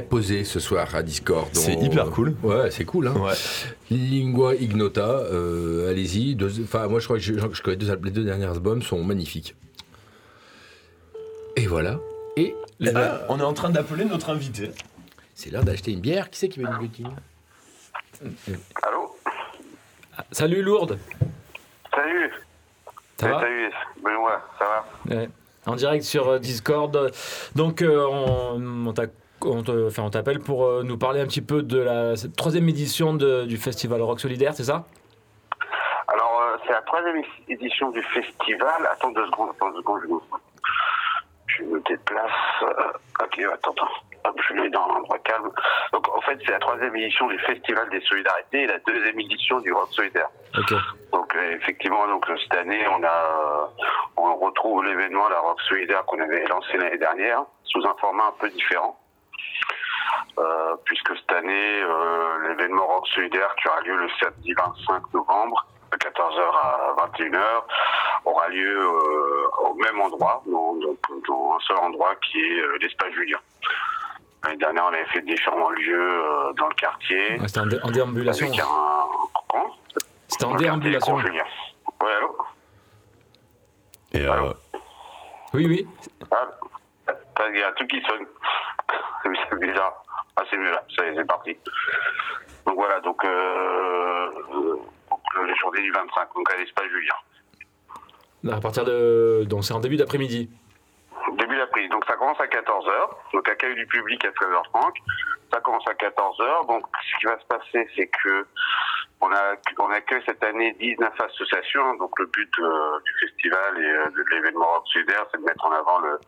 Très 0.00 0.08
posé 0.08 0.44
ce 0.44 0.60
soir 0.60 0.94
à 0.94 1.02
Discord. 1.02 1.48
C'est 1.52 1.76
On- 1.76 1.82
hyper 1.82 2.10
cool. 2.10 2.34
Ouais, 2.42 2.70
c'est 2.70 2.84
cool. 2.84 3.08
Hein. 3.08 3.14
Ouais. 3.16 3.34
Lingua 3.90 4.54
Ignota, 4.54 5.08
euh, 5.08 5.90
allez-y. 5.90 6.34
Deux- 6.34 6.62
Enfin, 6.62 6.86
moi, 6.88 7.00
je 7.00 7.04
crois 7.06 7.16
que 7.16 7.22
je, 7.22 7.34
je 7.34 7.62
connais 7.62 7.76
deux, 7.76 7.94
les 8.02 8.10
deux 8.10 8.24
derniers 8.24 8.46
albums 8.46 8.82
sont 8.82 9.02
magnifiques. 9.04 9.54
Et 11.56 11.66
voilà. 11.66 11.98
Et 12.36 12.54
Eh 12.80 12.84
là, 12.86 12.92
ben, 12.92 13.20
on 13.28 13.38
est 13.40 13.44
en 13.44 13.52
train 13.52 13.70
d'appeler 13.70 14.04
notre 14.04 14.30
invité. 14.30 14.70
c'est 15.34 15.50
l'heure 15.50 15.64
d'acheter 15.64 15.92
une 15.92 16.00
bière. 16.00 16.30
Qui 16.30 16.38
c'est 16.38 16.48
qui 16.48 16.60
veut 16.60 16.66
une 16.68 16.78
bouteille 16.78 17.06
Allô? 18.82 19.16
Salut 20.32 20.62
Lourdes. 20.62 20.98
Salut 21.94 22.30
Ça 23.16 23.28
va? 23.28 23.40
Salut, 23.40 23.70
Benoît, 24.02 24.42
ça 24.58 24.64
va? 25.08 25.16
Ouais. 25.16 25.28
En 25.66 25.76
direct 25.76 26.04
sur 26.04 26.28
euh, 26.28 26.38
Discord. 26.38 27.10
Donc 27.54 27.82
euh, 27.82 28.06
on, 28.06 28.86
on 28.86 28.92
t'a- 28.92 29.06
on 29.44 29.62
enfin, 29.86 30.08
t'appelle 30.10 30.40
pour 30.40 30.64
euh, 30.66 30.82
nous 30.82 30.98
parler 30.98 31.20
un 31.20 31.26
petit 31.26 31.42
peu 31.42 31.62
de 31.62 31.78
la 31.78 32.16
cette 32.16 32.36
troisième 32.36 32.68
édition 32.68 33.14
de- 33.14 33.44
du 33.44 33.56
festival 33.56 34.02
Rock 34.02 34.20
Solidaire, 34.20 34.54
c'est 34.54 34.64
ça? 34.64 34.84
Alors, 36.08 36.42
euh, 36.42 36.56
c'est 36.66 36.72
la 36.72 36.82
troisième 36.82 37.22
édition 37.48 37.90
du 37.90 38.02
festival. 38.02 38.88
Attends 38.92 39.12
deux 39.12 39.26
secondes, 39.26 39.50
attends 39.50 39.70
deux 39.70 39.80
secondes, 39.80 40.00
je 41.46 41.62
me, 41.64 41.80
déplace. 41.88 42.30
Euh, 42.62 43.24
ok, 43.24 43.38
attends, 43.54 43.70
attends. 43.72 43.88
Hop, 44.24 44.38
je 44.48 44.54
l'ai 44.54 44.68
dans 44.68 44.82
un 44.82 44.96
endroit 44.96 45.18
calme. 45.20 45.50
Donc, 45.94 46.06
en 46.14 46.20
fait, 46.20 46.38
c'est 46.44 46.50
la 46.52 46.58
troisième 46.58 46.94
édition 46.94 47.26
du 47.28 47.38
Festival 47.38 47.88
des 47.88 48.02
Solidarités 48.02 48.64
et 48.64 48.66
la 48.66 48.78
deuxième 48.80 49.18
édition 49.18 49.60
du 49.60 49.72
Rock 49.72 49.88
Solidaire. 49.92 50.28
Donc 51.12 51.34
euh, 51.36 51.56
effectivement, 51.56 52.06
donc 52.06 52.26
cette 52.42 52.58
année, 52.58 52.84
on 52.88 53.02
a, 53.02 53.70
on 54.18 54.36
retrouve 54.36 54.84
l'événement 54.84 55.28
la 55.30 55.38
Rock 55.40 55.58
Solidaire 55.68 56.04
qu'on 56.04 56.20
avait 56.20 56.44
lancé 56.46 56.76
l'année 56.76 56.98
dernière 56.98 57.44
sous 57.64 57.80
un 57.86 57.94
format 57.98 58.24
un 58.24 58.34
peu 58.38 58.50
différent. 58.50 58.99
Euh, 60.40 60.74
puisque 60.86 61.14
cette 61.18 61.32
année, 61.32 61.82
euh, 61.82 62.48
l'événement 62.48 62.86
Rock 62.86 63.06
Solidaire 63.08 63.54
qui 63.56 63.68
aura 63.68 63.80
lieu 63.82 63.94
le 63.96 64.08
samedi 64.20 64.54
25 64.54 65.02
novembre 65.12 65.66
de 65.92 65.98
14h 65.98 66.40
à 66.62 66.96
21h 67.06 67.40
aura 68.24 68.48
lieu 68.48 68.80
euh, 68.80 69.48
au 69.68 69.74
même 69.74 70.00
endroit, 70.00 70.42
dans, 70.46 70.74
dans- 70.76 70.96
dans 71.28 71.54
un 71.56 71.60
seul 71.60 71.76
endroit 71.78 72.14
qui 72.16 72.38
est 72.40 72.60
euh, 72.60 72.78
l'espace 72.80 73.12
Julien. 73.12 73.38
L'année 74.44 74.56
dernière, 74.56 74.84
on 74.84 74.94
avait 74.94 75.04
fait 75.06 75.20
différents 75.20 75.68
lieux 75.70 76.24
euh, 76.24 76.52
dans 76.54 76.68
le 76.68 76.74
quartier. 76.74 77.32
Ouais, 77.38 77.46
C'était 77.48 77.60
en, 77.60 77.66
dé- 77.66 77.80
en 77.82 77.90
déambulation. 77.90 78.46
Avec 78.46 78.60
un... 78.60 79.60
C'était 80.28 80.44
en 80.46 80.54
déambulation. 80.54 81.18
Julien. 81.18 81.44
Ouais, 82.02 82.12
allô? 82.16 82.38
Et 84.12 84.24
euh, 84.26 84.52
Oui, 85.52 85.66
oui. 85.66 85.88
Ah, 86.30 86.48
il 87.52 87.58
y 87.58 87.62
a 87.62 87.68
un 87.68 87.72
truc 87.72 87.90
qui 87.90 88.00
sonne. 88.02 88.26
C'est 89.50 89.58
bizarre. 89.60 90.02
Ah, 90.36 90.42
c'est 90.48 90.56
mieux 90.56 90.70
là, 90.70 90.84
ça 90.96 91.04
y 91.04 91.08
est, 91.08 91.14
c'est 91.16 91.26
parti. 91.26 91.56
Donc 92.66 92.76
voilà, 92.76 93.00
donc, 93.00 93.24
euh, 93.24 93.28
euh, 93.28 94.76
donc 95.10 95.20
le 95.34 95.54
journée 95.56 95.82
du 95.82 95.90
25, 95.90 96.34
donc 96.34 96.52
à 96.52 96.56
l'espace 96.56 96.88
Julien. 96.88 98.56
À 98.56 98.60
partir 98.60 98.84
de. 98.84 99.44
Donc 99.46 99.64
c'est 99.64 99.74
en 99.74 99.80
début 99.80 99.96
d'après-midi. 99.96 100.50
Début 101.32 101.56
d'après, 101.56 101.86
donc 101.88 102.04
ça 102.06 102.16
commence 102.16 102.40
à 102.40 102.46
14h, 102.46 103.10
donc 103.34 103.48
accueil 103.48 103.74
du 103.74 103.86
public 103.86 104.24
à 104.24 104.30
13h30. 104.30 104.92
Ça 105.52 105.60
commence 105.60 105.86
à 105.88 105.92
14h, 105.92 106.66
donc 106.66 106.86
ce 107.02 107.18
qui 107.18 107.26
va 107.26 107.38
se 107.38 107.44
passer, 107.46 107.88
c'est 107.96 108.06
que 108.06 108.46
on, 109.20 109.32
a, 109.32 109.54
on 109.78 109.90
accueille 109.90 110.22
cette 110.24 110.42
année 110.42 110.72
19 110.80 111.12
associations, 111.20 111.94
donc 111.96 112.18
le 112.18 112.26
but 112.26 112.50
euh, 112.58 112.98
du 113.04 113.12
festival 113.26 113.78
et 113.78 113.84
euh, 113.84 114.10
de 114.10 114.24
l'événement 114.30 114.66
Rock 114.66 114.84
Solidaire, 114.92 115.26
c'est 115.30 115.38
de 115.38 115.44
mettre 115.44 115.64
en 115.64 115.72
avant 115.72 115.98
le, 115.98 116.18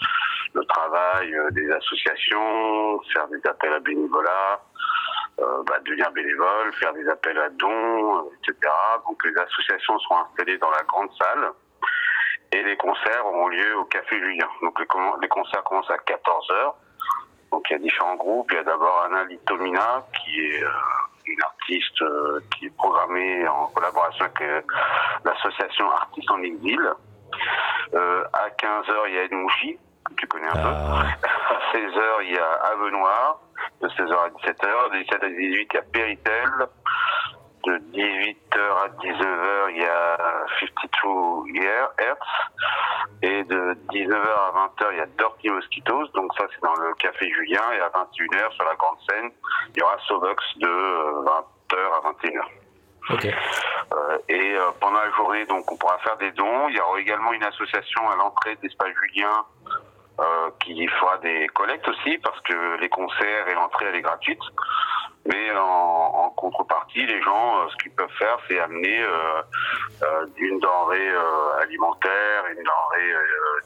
le 0.53 0.65
travail 0.67 1.35
euh, 1.35 1.51
des 1.53 1.71
associations, 1.71 3.01
faire 3.13 3.29
des 3.29 3.41
appels 3.47 3.73
à 3.73 3.81
bénévolat, 3.81 4.61
bah, 5.39 5.79
devenir 5.85 6.11
bénévole, 6.13 6.73
faire 6.75 6.93
des 6.93 7.09
appels 7.09 7.39
à 7.39 7.49
dons, 7.51 8.31
etc. 8.31 8.71
Donc 9.09 9.25
les 9.25 9.37
associations 9.41 9.99
seront 10.01 10.19
installées 10.19 10.59
dans 10.59 10.71
la 10.71 10.83
grande 10.83 11.11
salle 11.19 11.51
et 12.53 12.63
les 12.63 12.77
concerts 12.77 13.27
auront 13.27 13.49
lieu 13.49 13.77
au 13.79 13.85
Café 13.85 14.21
Julien. 14.21 14.49
Donc 14.63 14.79
les, 14.79 15.29
concerts 15.29 15.65
commencent 15.65 15.91
à 15.91 15.97
14h. 15.97 16.75
Donc 17.51 17.65
il 17.71 17.73
y 17.73 17.77
a 17.77 17.79
différents 17.79 18.17
groupes. 18.17 18.53
Il 18.53 18.57
y 18.57 18.59
a 18.59 18.63
d'abord 18.63 19.05
Anna 19.07 19.25
Litomina 19.25 20.07
qui 20.15 20.39
est 20.39 20.65
une 21.27 21.43
artiste 21.43 22.03
euh, 22.03 22.41
qui 22.55 22.67
est 22.67 22.77
programmée 22.77 23.47
en 23.49 23.67
collaboration 23.69 24.25
avec 24.25 24.41
euh, 24.43 24.61
l'association 25.25 25.91
Artistes 25.91 26.31
en 26.31 26.43
Exil. 26.43 26.81
Euh, 27.95 28.25
à 28.33 28.49
15h, 28.51 28.93
il 29.09 29.15
y 29.15 29.19
a 29.19 29.23
Edmouchi, 29.25 29.79
que 30.09 30.15
tu 30.15 30.27
connais 30.27 30.49
un 30.49 30.53
peu. 30.53 30.59
ah, 30.65 31.03
À 31.23 31.77
16h, 31.77 32.03
il 32.23 32.33
y 32.35 32.39
a 32.39 32.53
Ave 32.73 32.89
Noir. 32.91 33.41
De 33.81 33.89
16h 33.89 34.13
à 34.13 34.29
17h. 34.29 34.91
De 34.93 34.97
17h 35.05 35.25
à 35.25 35.29
18h, 35.29 35.37
il 35.39 35.75
y 35.75 35.77
a 35.79 35.83
Péritel. 35.83 36.51
De 37.65 37.79
18h 37.93 38.59
à 38.59 38.89
19h, 38.89 39.71
il 39.71 39.83
y 39.83 39.87
a 39.87 40.17
52 40.59 41.63
Year- 41.63 41.93
Hertz. 41.99 42.27
Et 43.23 43.45
de 43.45 43.75
19h 43.93 44.17
à 44.17 44.51
20h, 44.53 44.89
il 44.93 44.99
y 44.99 45.01
a 45.01 45.07
Dirty 45.07 45.49
Mosquitoes. 45.49 46.09
Donc 46.15 46.33
ça, 46.37 46.45
c'est 46.53 46.61
dans 46.63 46.75
le 46.75 46.93
Café 46.95 47.31
Julien. 47.31 47.63
Et 47.77 47.81
à 47.81 47.89
21h, 47.91 48.53
sur 48.53 48.65
la 48.65 48.75
grande 48.75 48.99
scène, 49.09 49.31
il 49.75 49.79
y 49.79 49.83
aura 49.83 49.97
Sovox 50.09 50.43
de 50.59 50.67
euh, 50.69 51.23
20h 51.23 51.77
à 51.77 52.11
21h. 52.11 52.45
Ok. 53.11 53.27
Euh, 53.27 54.19
et 54.29 54.55
euh, 54.55 54.71
pendant 54.81 54.99
la 54.99 55.11
journée, 55.13 55.45
donc, 55.47 55.71
on 55.71 55.77
pourra 55.77 55.99
faire 55.99 56.17
des 56.17 56.33
dons. 56.33 56.69
Il 56.69 56.77
y 56.77 56.81
aura 56.81 56.99
également 57.01 57.33
une 57.33 57.45
association 57.45 58.09
à 58.11 58.17
l'entrée 58.17 58.57
d'Espace 58.57 58.93
Julien 59.03 59.45
euh, 60.21 60.51
qui 60.61 60.87
fera 60.89 61.19
des 61.19 61.47
collectes 61.49 61.89
aussi, 61.89 62.19
parce 62.19 62.41
que 62.41 62.77
les 62.81 62.89
concerts 62.89 63.49
et 63.49 63.55
l'entrée, 63.55 63.87
elle 63.87 63.97
est 63.97 64.03
gratuite. 64.03 64.41
Mais 65.27 65.53
en, 65.53 66.25
en 66.25 66.31
contrepartie, 66.31 67.07
les 67.07 67.23
gens, 67.23 67.61
euh, 67.61 67.69
ce 67.71 67.77
qu'ils 67.77 67.93
peuvent 67.93 68.11
faire, 68.19 68.39
c'est 68.49 68.59
amener 68.59 69.03
euh, 69.03 69.43
euh, 70.03 70.27
une 70.37 70.59
denrée 70.59 71.11
euh, 71.11 71.61
alimentaire, 71.61 72.45
une 72.51 72.63
denrée 72.63 73.15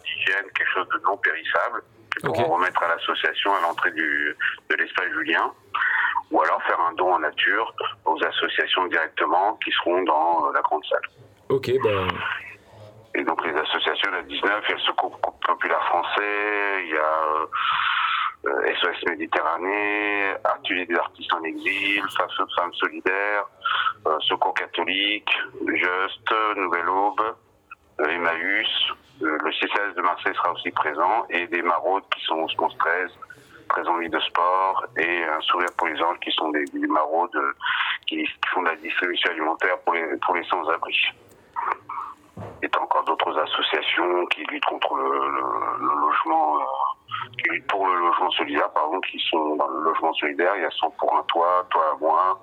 d'hygiène, 0.05 0.45
quelque 0.55 0.73
chose 0.75 0.89
de 0.89 1.01
non 1.05 1.17
périssable, 1.17 1.83
pourront 2.23 2.57
remettre 2.57 2.83
à 2.83 2.89
l'association 2.89 3.55
à 3.55 3.61
l'entrée 3.63 3.91
du, 3.93 4.37
de 4.71 4.77
l'espace 4.77 5.09
Julien 5.13 5.53
ou 6.31 6.43
alors 6.43 6.63
faire 6.65 6.81
un 6.81 6.93
don 6.95 7.15
en 7.15 7.19
nature 7.21 7.73
aux 8.05 8.23
associations 8.23 8.87
directement 8.87 9.55
qui 9.65 9.71
seront 9.71 10.03
dans 10.03 10.51
la 10.53 10.61
grande 10.61 10.85
salle. 10.87 11.09
Ok, 11.49 11.71
ben. 11.83 12.09
Et 13.15 13.25
donc 13.25 13.45
les 13.47 13.55
associations, 13.55 14.11
il 14.11 14.13
y 14.13 14.17
en 14.17 14.19
a 14.19 14.23
19, 14.23 14.65
il 14.65 14.69
y 14.69 14.73
a 14.73 14.77
le 14.77 14.81
Secours 14.83 15.19
Populaire 15.47 15.83
Français, 15.87 16.85
il 16.85 16.91
y 16.91 16.99
a 16.99 17.47
SOS 18.47 19.11
Méditerranée, 19.11 20.35
Atelier 20.45 20.87
des 20.87 20.97
artistes 20.97 21.33
en 21.35 21.43
exil, 21.43 22.03
femmes 22.57 22.75
solidaires, 22.75 23.47
euh, 24.07 24.17
Secours 24.21 24.55
catholique, 24.55 25.31
Just, 25.67 26.57
Nouvelle 26.57 26.89
Aube, 26.89 27.35
euh, 28.01 28.09
Emmaüs, 28.09 28.69
euh, 29.23 29.39
le 29.43 29.53
CCS 29.53 29.95
de 29.97 30.03
Marseille 30.03 30.35
sera 30.35 30.53
aussi 30.53 30.71
présent, 30.71 31.27
et 31.31 31.47
des 31.47 31.63
maraudes 31.63 32.05
qui 32.15 32.23
sont 32.27 32.35
au 32.35 32.47
11-13, 32.47 33.09
Présent 33.69 33.97
Vie 33.97 34.11
de 34.11 34.21
Sport, 34.21 34.87
et 34.99 35.25
un 35.25 35.41
sourire 35.41 35.71
pour 35.79 35.89
les 35.89 36.01
anges 36.03 36.19
qui 36.21 36.31
sont 36.33 36.51
des, 36.51 36.65
des 36.67 36.87
maraudes 36.87 37.35
euh, 37.37 37.53
qui, 38.07 38.25
font 38.53 38.63
de 38.63 38.69
la 38.69 38.77
distribution 38.77 39.31
alimentaire 39.31 39.79
pour 39.81 39.95
les, 39.95 40.05
pour 40.19 40.35
les 40.35 40.45
sans-abri. 40.45 40.95
Et 42.63 42.69
encore 42.79 43.05
d'autres 43.05 43.39
associations 43.39 44.27
qui 44.27 44.45
luttent 44.45 44.65
contre 44.67 44.95
le 44.95 46.01
logement, 46.01 46.59
euh, 47.49 47.53
luttent 47.53 47.67
pour 47.69 47.87
le 47.87 47.99
logement 47.99 48.31
solidaire, 48.31 48.71
par 48.73 48.87
exemple, 48.87 49.09
qui 49.09 49.19
sont 49.31 49.57
dans 49.57 49.69
le 49.69 49.81
logement 49.85 50.13
solidaire. 50.15 50.53
Il 50.57 50.63
y 50.63 50.67
a 50.67 50.71
100 50.71 50.91
pour 50.91 51.17
un 51.17 51.23
toit, 51.25 51.67
toi 51.71 51.93
à 51.95 51.97
moi. 51.99 52.41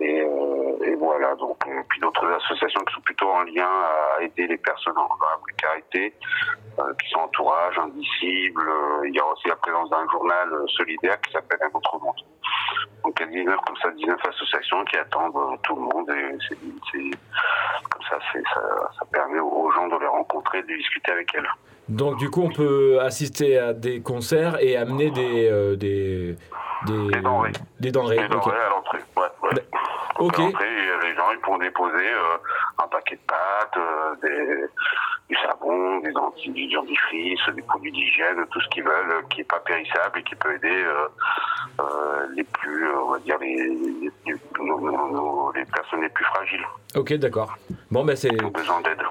Et, 0.00 0.20
euh, 0.20 0.76
et 0.84 0.94
voilà. 0.94 1.34
donc, 1.34 1.56
et 1.66 1.82
puis 1.88 1.98
d'autres 2.00 2.24
associations 2.30 2.80
qui 2.82 2.94
sont 2.94 3.00
plutôt 3.00 3.28
en 3.30 3.42
lien 3.42 3.66
à 3.68 4.22
aider 4.22 4.46
les 4.46 4.56
personnes 4.58 4.96
en- 4.96 5.08
la 5.08 5.38
précarité, 5.42 6.14
euh, 6.78 6.94
qui 7.02 7.10
sont 7.10 7.18
entourage, 7.20 7.76
indicibles. 7.78 8.68
Euh, 8.68 9.08
Il 9.08 9.14
y 9.14 9.18
a 9.18 9.26
aussi 9.26 9.48
la 9.48 9.56
présence 9.56 9.90
d'un 9.90 10.06
journal 10.08 10.52
euh, 10.52 10.66
solidaire 10.68 11.20
qui 11.22 11.32
s'appelle 11.32 11.58
Un 11.62 11.76
autre 11.76 11.98
monde. 12.00 12.14
Donc 13.02 13.18
il 13.18 13.26
y 13.26 13.40
a 13.40 13.42
19 13.42 13.60
comme 13.66 13.76
ça, 13.78 13.90
19 13.90 14.20
associations 14.28 14.84
qui 14.84 14.96
attendent 14.98 15.36
euh, 15.36 15.56
tout 15.64 15.74
le 15.74 15.82
monde 15.82 16.08
et 16.10 16.38
c'est, 16.48 16.58
c'est- 16.92 17.18
comme 17.90 18.02
ça, 18.08 18.18
c'est, 18.32 18.42
ça, 18.54 18.60
ça 19.00 19.04
permet 19.12 19.40
aux 19.40 19.70
gens 19.72 19.88
de 19.88 19.98
les 19.98 20.06
rencontrer, 20.06 20.62
de 20.62 20.76
discuter 20.76 21.10
avec 21.10 21.34
elles. 21.34 21.50
Donc 21.88 22.18
du 22.18 22.30
coup, 22.30 22.42
on 22.42 22.50
peut 22.50 23.00
assister 23.00 23.58
à 23.58 23.72
des 23.72 24.00
concerts 24.00 24.58
et 24.60 24.76
amener 24.76 25.10
des 25.10 25.48
euh, 25.50 25.76
des 25.76 26.36
des, 26.86 27.08
Des 27.08 27.20
denrées. 27.20 27.52
des 27.80 27.90
denrées, 27.90 28.18
à 28.18 28.28
l'entrée. 28.28 28.52
Ouais, 29.16 29.22
ouais. 29.42 29.50
Ok. 30.20 30.38
À 30.38 30.42
les 30.42 31.14
gens 31.14 31.30
ils 31.32 31.40
pourront 31.42 31.58
déposer 31.58 31.94
euh, 32.12 32.36
un 32.84 32.86
paquet 32.88 33.16
de 33.16 33.20
pâtes, 33.26 33.76
euh, 33.76 34.14
des, 34.22 34.66
du 35.28 35.36
savon, 35.42 35.98
des 36.00 36.14
anti, 36.16 36.50
du 36.50 36.68
dentifrice, 36.68 37.40
des 37.54 37.62
produits 37.62 37.90
d'hygiène, 37.92 38.44
tout 38.50 38.60
ce 38.60 38.68
qu'ils 38.68 38.84
veulent, 38.84 39.24
qui 39.30 39.40
est 39.40 39.44
pas 39.44 39.60
périssable 39.60 40.18
et 40.20 40.22
qui 40.22 40.34
peut 40.36 40.54
aider 40.54 40.84
les 42.36 42.44
plus, 42.44 42.90
on 42.92 43.10
va 43.12 43.18
dire 43.20 43.38
les, 43.40 43.56
les 44.26 45.64
personnes 45.66 46.02
les 46.02 46.08
plus 46.08 46.24
fragiles 46.26 46.64
Ok, 46.96 47.12
d'accord. 47.14 47.56
Bon, 47.90 48.04
ben 48.04 48.16
c'est 48.16 48.28
qui 48.30 48.44
ont 48.44 48.50
besoin 48.50 48.80
d'aide. 48.82 49.02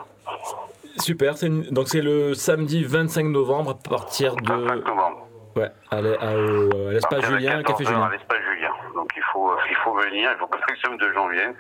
Super. 1.02 1.34
une- 1.44 1.64
Donc 1.72 1.88
c'est 1.88 2.02
le 2.02 2.34
samedi 2.34 2.84
25 2.84 3.26
novembre 3.26 3.72
à 3.72 3.90
partir 3.90 4.34
25 4.44 4.76
de 4.76 4.82
novembre. 4.90 5.28
ouais 5.56 5.72
à 5.92 6.02
l'espace 6.02 7.26
Julien, 7.26 7.64
Café 7.64 7.84
14 7.84 7.88
heures 7.88 7.88
Julien. 7.94 8.04
À 8.08 8.12
l'espace 8.12 8.42
Julien. 8.54 8.72
Donc 8.96 9.12
il 9.16 9.24
faut, 9.34 9.52
euh, 9.52 9.56
il 9.70 9.76
faut 9.78 9.94
venir, 9.94 10.32
il 10.32 10.38
faut 10.38 10.48
que 10.48 10.58
le 10.58 10.64
maximum 10.70 10.98
de 10.98 11.12
gens 11.14 11.28
viennent. 11.30 11.56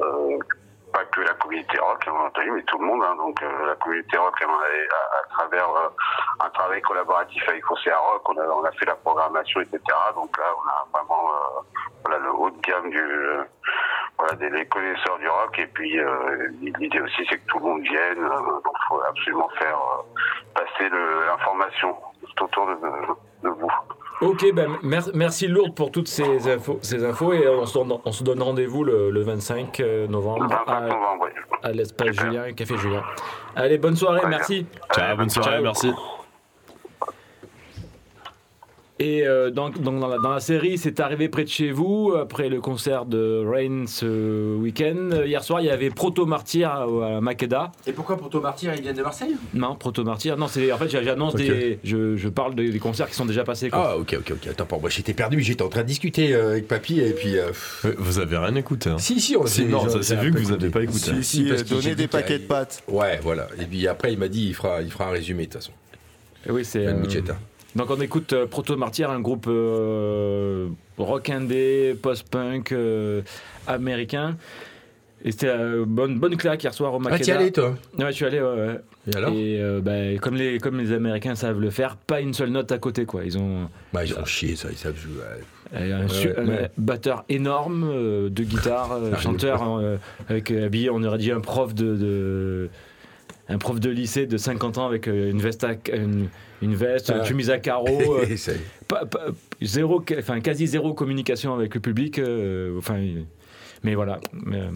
Euh, 0.00 0.38
pas 0.92 1.04
que 1.06 1.22
la 1.22 1.34
communauté 1.34 1.76
rock, 1.78 2.04
hein, 2.06 2.30
mais 2.54 2.62
tout 2.62 2.78
le 2.78 2.86
monde. 2.86 3.02
hein. 3.02 3.16
donc 3.16 3.42
euh, 3.42 3.66
la 3.66 3.74
communauté 3.76 4.16
rock, 4.16 4.40
à, 4.40 4.44
à- 4.46 5.18
à 5.18 5.28
travers 5.38 5.68
euh, 5.68 5.88
un 6.44 6.50
travail 6.50 6.80
collaboratif 6.82 7.42
avec 7.48 7.68
Océa 7.68 7.96
Rock, 7.98 8.22
on 8.28 8.38
a, 8.38 8.44
on 8.46 8.64
a 8.64 8.70
fait 8.72 8.84
la 8.86 8.94
programmation, 8.94 9.60
etc. 9.62 9.80
Donc 10.14 10.36
là, 10.38 10.44
on 10.56 10.68
a 10.68 10.86
vraiment 10.98 11.22
euh, 11.32 11.80
voilà, 12.04 12.18
le 12.22 12.30
haut 12.32 12.50
de 12.50 12.60
gamme 12.60 12.90
du, 12.90 13.02
voilà, 14.18 14.34
des 14.36 14.50
les 14.50 14.66
connaisseurs 14.66 15.18
du 15.18 15.28
rock. 15.28 15.58
Et 15.58 15.66
puis 15.66 15.98
euh, 15.98 16.48
l'idée 16.78 17.00
aussi, 17.00 17.24
c'est 17.28 17.36
que 17.38 17.46
tout 17.46 17.58
le 17.58 17.64
monde 17.64 17.82
vienne. 17.82 18.18
euh, 18.18 18.28
donc 18.64 18.74
il 18.74 18.88
faut 18.88 19.00
absolument 19.08 19.48
faire 19.58 19.76
euh, 19.76 20.20
passer 20.54 20.88
le- 20.88 21.26
l'information 21.26 21.94
tout 22.36 22.44
autour 22.44 22.66
de, 22.66 22.74
de 23.42 23.48
vous. 23.48 23.70
Ok, 24.20 24.44
ben 24.54 24.68
mer- 24.82 25.10
merci 25.12 25.48
Lourdes 25.48 25.74
pour 25.74 25.90
toutes 25.90 26.06
ces 26.08 26.48
infos, 26.48 26.78
ces 26.82 27.04
infos 27.04 27.32
et 27.32 27.48
on 27.48 27.66
se 27.66 27.74
donne, 27.76 27.98
on 28.04 28.12
se 28.12 28.22
donne 28.22 28.40
rendez-vous 28.42 28.84
le, 28.84 29.10
le 29.10 29.22
25 29.22 29.80
novembre 30.08 30.46
25 30.48 30.68
à, 30.72 30.80
novembre, 30.82 31.24
oui. 31.24 31.30
à 31.62 31.72
l'espace 31.72 32.12
Julien, 32.12 32.52
Café 32.52 32.76
Julien. 32.76 33.02
Allez, 33.56 33.76
bonne 33.78 33.96
soirée, 33.96 34.22
merci. 34.28 34.66
Ciao, 34.92 35.16
bonne 35.16 35.28
soirée, 35.30 35.54
Ciao. 35.56 35.62
merci. 35.64 35.92
Et 39.00 39.26
euh, 39.26 39.50
donc, 39.50 39.82
donc 39.82 39.98
dans, 39.98 40.06
la, 40.06 40.18
dans 40.18 40.30
la 40.30 40.38
série, 40.38 40.78
c'est 40.78 41.00
arrivé 41.00 41.28
près 41.28 41.42
de 41.42 41.48
chez 41.48 41.72
vous, 41.72 42.12
après 42.16 42.48
le 42.48 42.60
concert 42.60 43.06
de 43.06 43.44
Rain 43.44 43.86
ce 43.88 44.54
week-end. 44.56 45.10
Euh, 45.12 45.26
Hier 45.26 45.42
soir, 45.42 45.60
il 45.60 45.66
y 45.66 45.70
avait 45.70 45.90
Proto 45.90 46.26
Martyr 46.26 46.70
à, 46.70 46.82
à 47.16 47.20
Makeda. 47.20 47.72
Et 47.88 47.92
pourquoi 47.92 48.16
Proto 48.16 48.40
Martyr, 48.40 48.72
ils 48.72 48.82
viennent 48.82 48.94
de 48.94 49.02
Marseille? 49.02 49.34
Non, 49.52 49.74
Proto 49.74 50.04
Martyr. 50.04 50.36
Non, 50.36 50.46
c'est 50.46 50.70
en 50.70 50.78
fait, 50.78 50.88
j'annonce 50.90 51.34
Ok. 51.34 51.40
des. 51.40 51.80
Je, 51.82 52.16
je 52.16 52.28
parle 52.28 52.54
des, 52.54 52.70
des 52.70 52.78
concerts 52.78 53.08
qui 53.08 53.16
sont 53.16 53.26
déjà 53.26 53.42
passés. 53.42 53.68
Quoi. 53.68 53.84
Ah, 53.94 53.96
ok, 53.98 54.14
ok, 54.20 54.30
ok. 54.30 54.46
Attends, 54.48 54.66
pour 54.66 54.80
moi, 54.80 54.90
j'étais 54.90 55.12
perdu, 55.12 55.40
j'étais 55.40 55.62
en 55.62 55.68
train 55.68 55.82
de 55.82 55.88
discuter 55.88 56.32
euh, 56.32 56.52
avec 56.52 56.68
papy 56.68 57.00
et 57.00 57.10
puis. 57.14 57.36
euh, 57.36 57.50
Euh, 57.84 57.94
Vous 57.98 58.20
avez 58.20 58.36
rien 58.36 58.54
écouté. 58.54 58.90
Hein. 58.90 58.98
Si, 58.98 59.20
si, 59.20 59.36
on 59.36 59.44
Si, 59.44 59.62
j'ai- 59.62 59.68
non, 59.68 59.88
ça 59.88 60.02
s'est 60.04 60.14
vu 60.16 60.30
que 60.32 60.38
vous 60.38 60.50
n'avez 60.52 60.70
pas 60.70 60.82
écouté. 60.84 61.10
Si, 61.20 61.24
si, 61.24 61.44
parce 61.48 61.62
euh, 61.62 61.64
que 61.64 61.68
donner 61.70 61.96
des 61.96 62.06
paquets 62.06 62.38
de 62.38 62.44
pâtes. 62.44 62.84
Ouais, 62.86 63.18
voilà. 63.24 63.48
Et 63.60 63.64
puis 63.64 63.88
après, 63.88 64.12
il 64.12 64.20
m'a 64.20 64.28
dit, 64.28 64.46
il 64.46 64.54
fera, 64.54 64.82
il 64.82 64.90
fera 64.92 65.08
un 65.08 65.10
résumé 65.10 65.46
de 65.46 65.52
toute 65.52 65.62
façon. 65.62 65.72
Et 66.46 66.52
oui, 66.52 66.64
c'est. 66.64 66.86
Donc 67.76 67.90
on 67.90 68.00
écoute 68.00 68.32
euh, 68.32 68.46
Proto 68.46 68.76
Martyr, 68.76 69.10
un 69.10 69.20
groupe 69.20 69.46
euh, 69.48 70.68
rock 70.96 71.28
indé, 71.30 71.96
post-punk 72.00 72.70
euh, 72.72 73.22
américain. 73.66 74.36
Et 75.24 75.32
c'était 75.32 75.54
bonne 75.86 76.18
bonne 76.18 76.36
claque 76.36 76.62
hier 76.62 76.74
soir 76.74 76.92
au 76.92 76.96
Ah, 76.96 77.10
Makeda. 77.10 77.24
t'y 77.24 77.32
allais, 77.32 77.50
toi 77.50 77.74
Ouais, 77.98 78.06
je 78.08 78.12
suis 78.12 78.26
allé. 78.26 78.40
ouais, 78.40 78.46
ouais. 78.46 78.80
Et 79.10 79.16
alors 79.16 79.32
Et 79.32 79.80
bah, 79.80 80.18
comme, 80.20 80.36
les, 80.36 80.58
comme 80.58 80.78
les 80.78 80.92
Américains 80.92 81.34
savent 81.34 81.60
le 81.60 81.70
faire, 81.70 81.96
pas 81.96 82.20
une 82.20 82.34
seule 82.34 82.50
note 82.50 82.70
à 82.72 82.78
côté. 82.78 83.06
Quoi. 83.06 83.24
Ils 83.24 83.38
ont 83.38 83.70
Bah, 83.92 84.04
ils 84.04 84.12
font 84.12 84.24
chier, 84.26 84.54
ça, 84.54 84.68
ils 84.70 84.76
savent 84.76 84.98
jouer. 84.98 85.22
ouais. 85.74 85.92
un, 85.92 86.68
batteur 86.76 87.24
énorme, 87.30 88.28
deux 88.28 88.44
guitares, 88.44 88.92
euh, 88.92 89.12
Ah, 89.14 89.18
chanteur 89.18 89.62
avec 90.28 90.50
habillé, 90.50 90.90
on 90.90 91.02
aurait 91.02 91.18
dit 91.18 91.32
un 91.32 91.40
prof 91.40 91.74
de, 91.74 91.96
de- 91.96 92.68
un 93.48 93.58
prof 93.58 93.78
de 93.80 93.90
lycée 93.90 94.26
de 94.26 94.36
50 94.36 94.78
ans 94.78 94.86
avec 94.86 95.06
euh, 95.08 95.30
une 95.30 95.40
veste, 95.40 95.64
à- 95.64 95.74
une, 95.94 96.28
une 96.62 96.74
veste, 96.74 97.10
une 97.10 97.18
Ah. 97.20 97.24
chemise 97.24 97.50
à 97.50 97.58
carreaux. 97.58 98.16
euh, 98.18 99.06
zéro, 99.62 100.02
enfin 100.18 100.40
quasi 100.40 100.66
zéro 100.66 100.94
communication 100.94 101.54
avec 101.54 101.74
le 101.74 101.80
public. 101.80 102.18
euh, 102.18 102.76
enfin, 102.78 103.02
mais 103.82 103.94
voilà. 103.94 104.18
euh, 104.52 104.70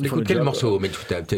On 0.00 0.04
écoute 0.04 0.24
quel 0.26 0.42
morceau 0.42 0.78
mais 0.78 0.90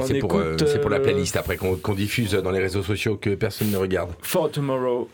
c'est 0.06 0.18
pour, 0.18 0.88
la 0.90 1.00
playlist 1.00 1.36
après 1.36 1.56
qu'on 1.56 1.76
qu'on 1.76 1.94
diffuse 1.94 2.32
dans 2.32 2.50
les 2.50 2.60
réseaux 2.60 2.82
sociaux 2.82 3.16
que 3.16 3.34
personne 3.34 3.70
ne 3.70 3.76
regarde. 3.76 4.10
For 4.22 4.50
Tomorrow, 4.50 5.08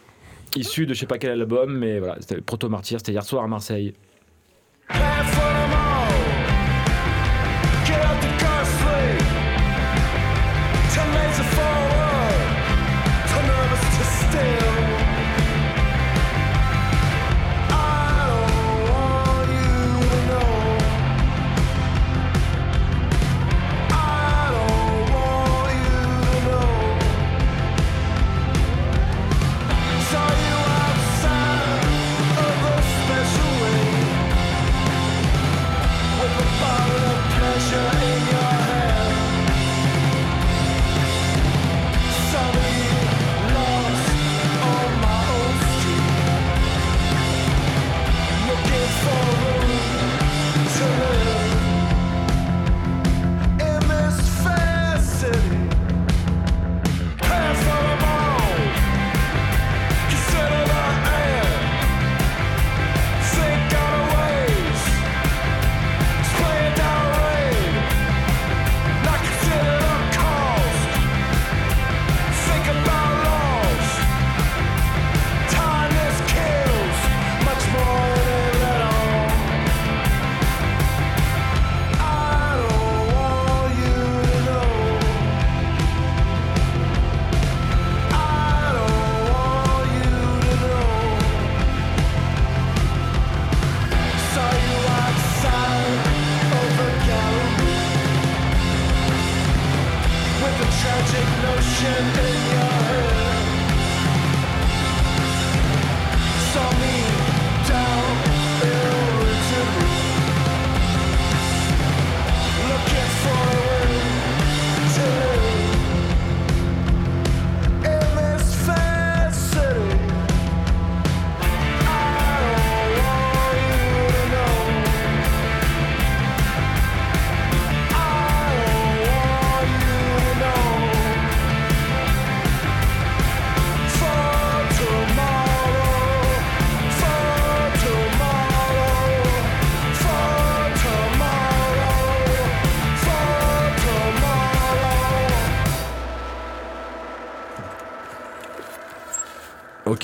issu 0.57 0.87
de 0.87 0.95
je 0.95 1.01
sais 1.01 1.07
pas 1.07 1.19
quel 1.19 1.33
album, 1.33 1.77
mais 1.77 1.99
voilà, 1.99 2.17
c'était 2.21 2.41
Proto 2.41 2.69
Martyr, 2.69 2.99
c'était 3.01 3.13
hier 3.13 3.25
soir 3.25 3.45
à 3.45 3.49
Marseille. 3.49 3.95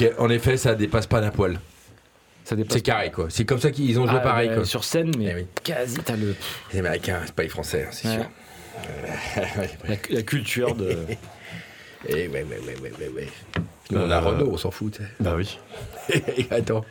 Ok, 0.08 0.12
en 0.18 0.28
effet, 0.30 0.56
ça 0.56 0.74
dépasse 0.74 1.06
pas 1.06 1.20
d'un 1.20 1.30
poil. 1.30 1.58
C'est 2.44 2.82
carré, 2.82 3.10
quoi. 3.10 3.26
C'est 3.30 3.44
comme 3.46 3.58
ça 3.58 3.70
qu'ils 3.70 3.98
ont 3.98 4.06
joué 4.06 4.16
Ah, 4.18 4.22
pareil, 4.22 4.48
bah, 4.50 4.56
quoi. 4.56 4.64
Sur 4.66 4.84
scène, 4.84 5.12
mais 5.18 5.28
Eh 5.30 5.34
oui. 5.34 5.46
quasi, 5.62 5.96
t'as 6.04 6.14
le, 6.16 6.34
Les 6.72 6.78
Américains, 6.80 7.20
c'est 7.24 7.34
pas 7.34 7.42
les 7.42 7.48
Français, 7.48 7.84
hein, 7.86 7.90
c'est 7.90 8.08
Ouais. 8.08 8.14
sûr. 8.16 8.24
La, 9.88 9.94
la 10.10 10.22
culture 10.22 10.74
de. 10.74 10.96
Eh 12.06 12.28
ouais, 12.28 12.44
ouais, 12.44 12.44
ouais, 12.66 12.92
ouais, 13.00 13.08
ouais. 13.16 13.28
Nous, 13.90 13.98
on 13.98 14.10
a 14.10 14.16
Euh, 14.16 14.20
Renault, 14.20 14.50
on 14.52 14.56
s'en 14.58 14.70
fout. 14.70 14.96
sais. 14.96 15.04
Bah 15.20 15.36
oui. 15.38 15.58
Attends. 16.50 16.84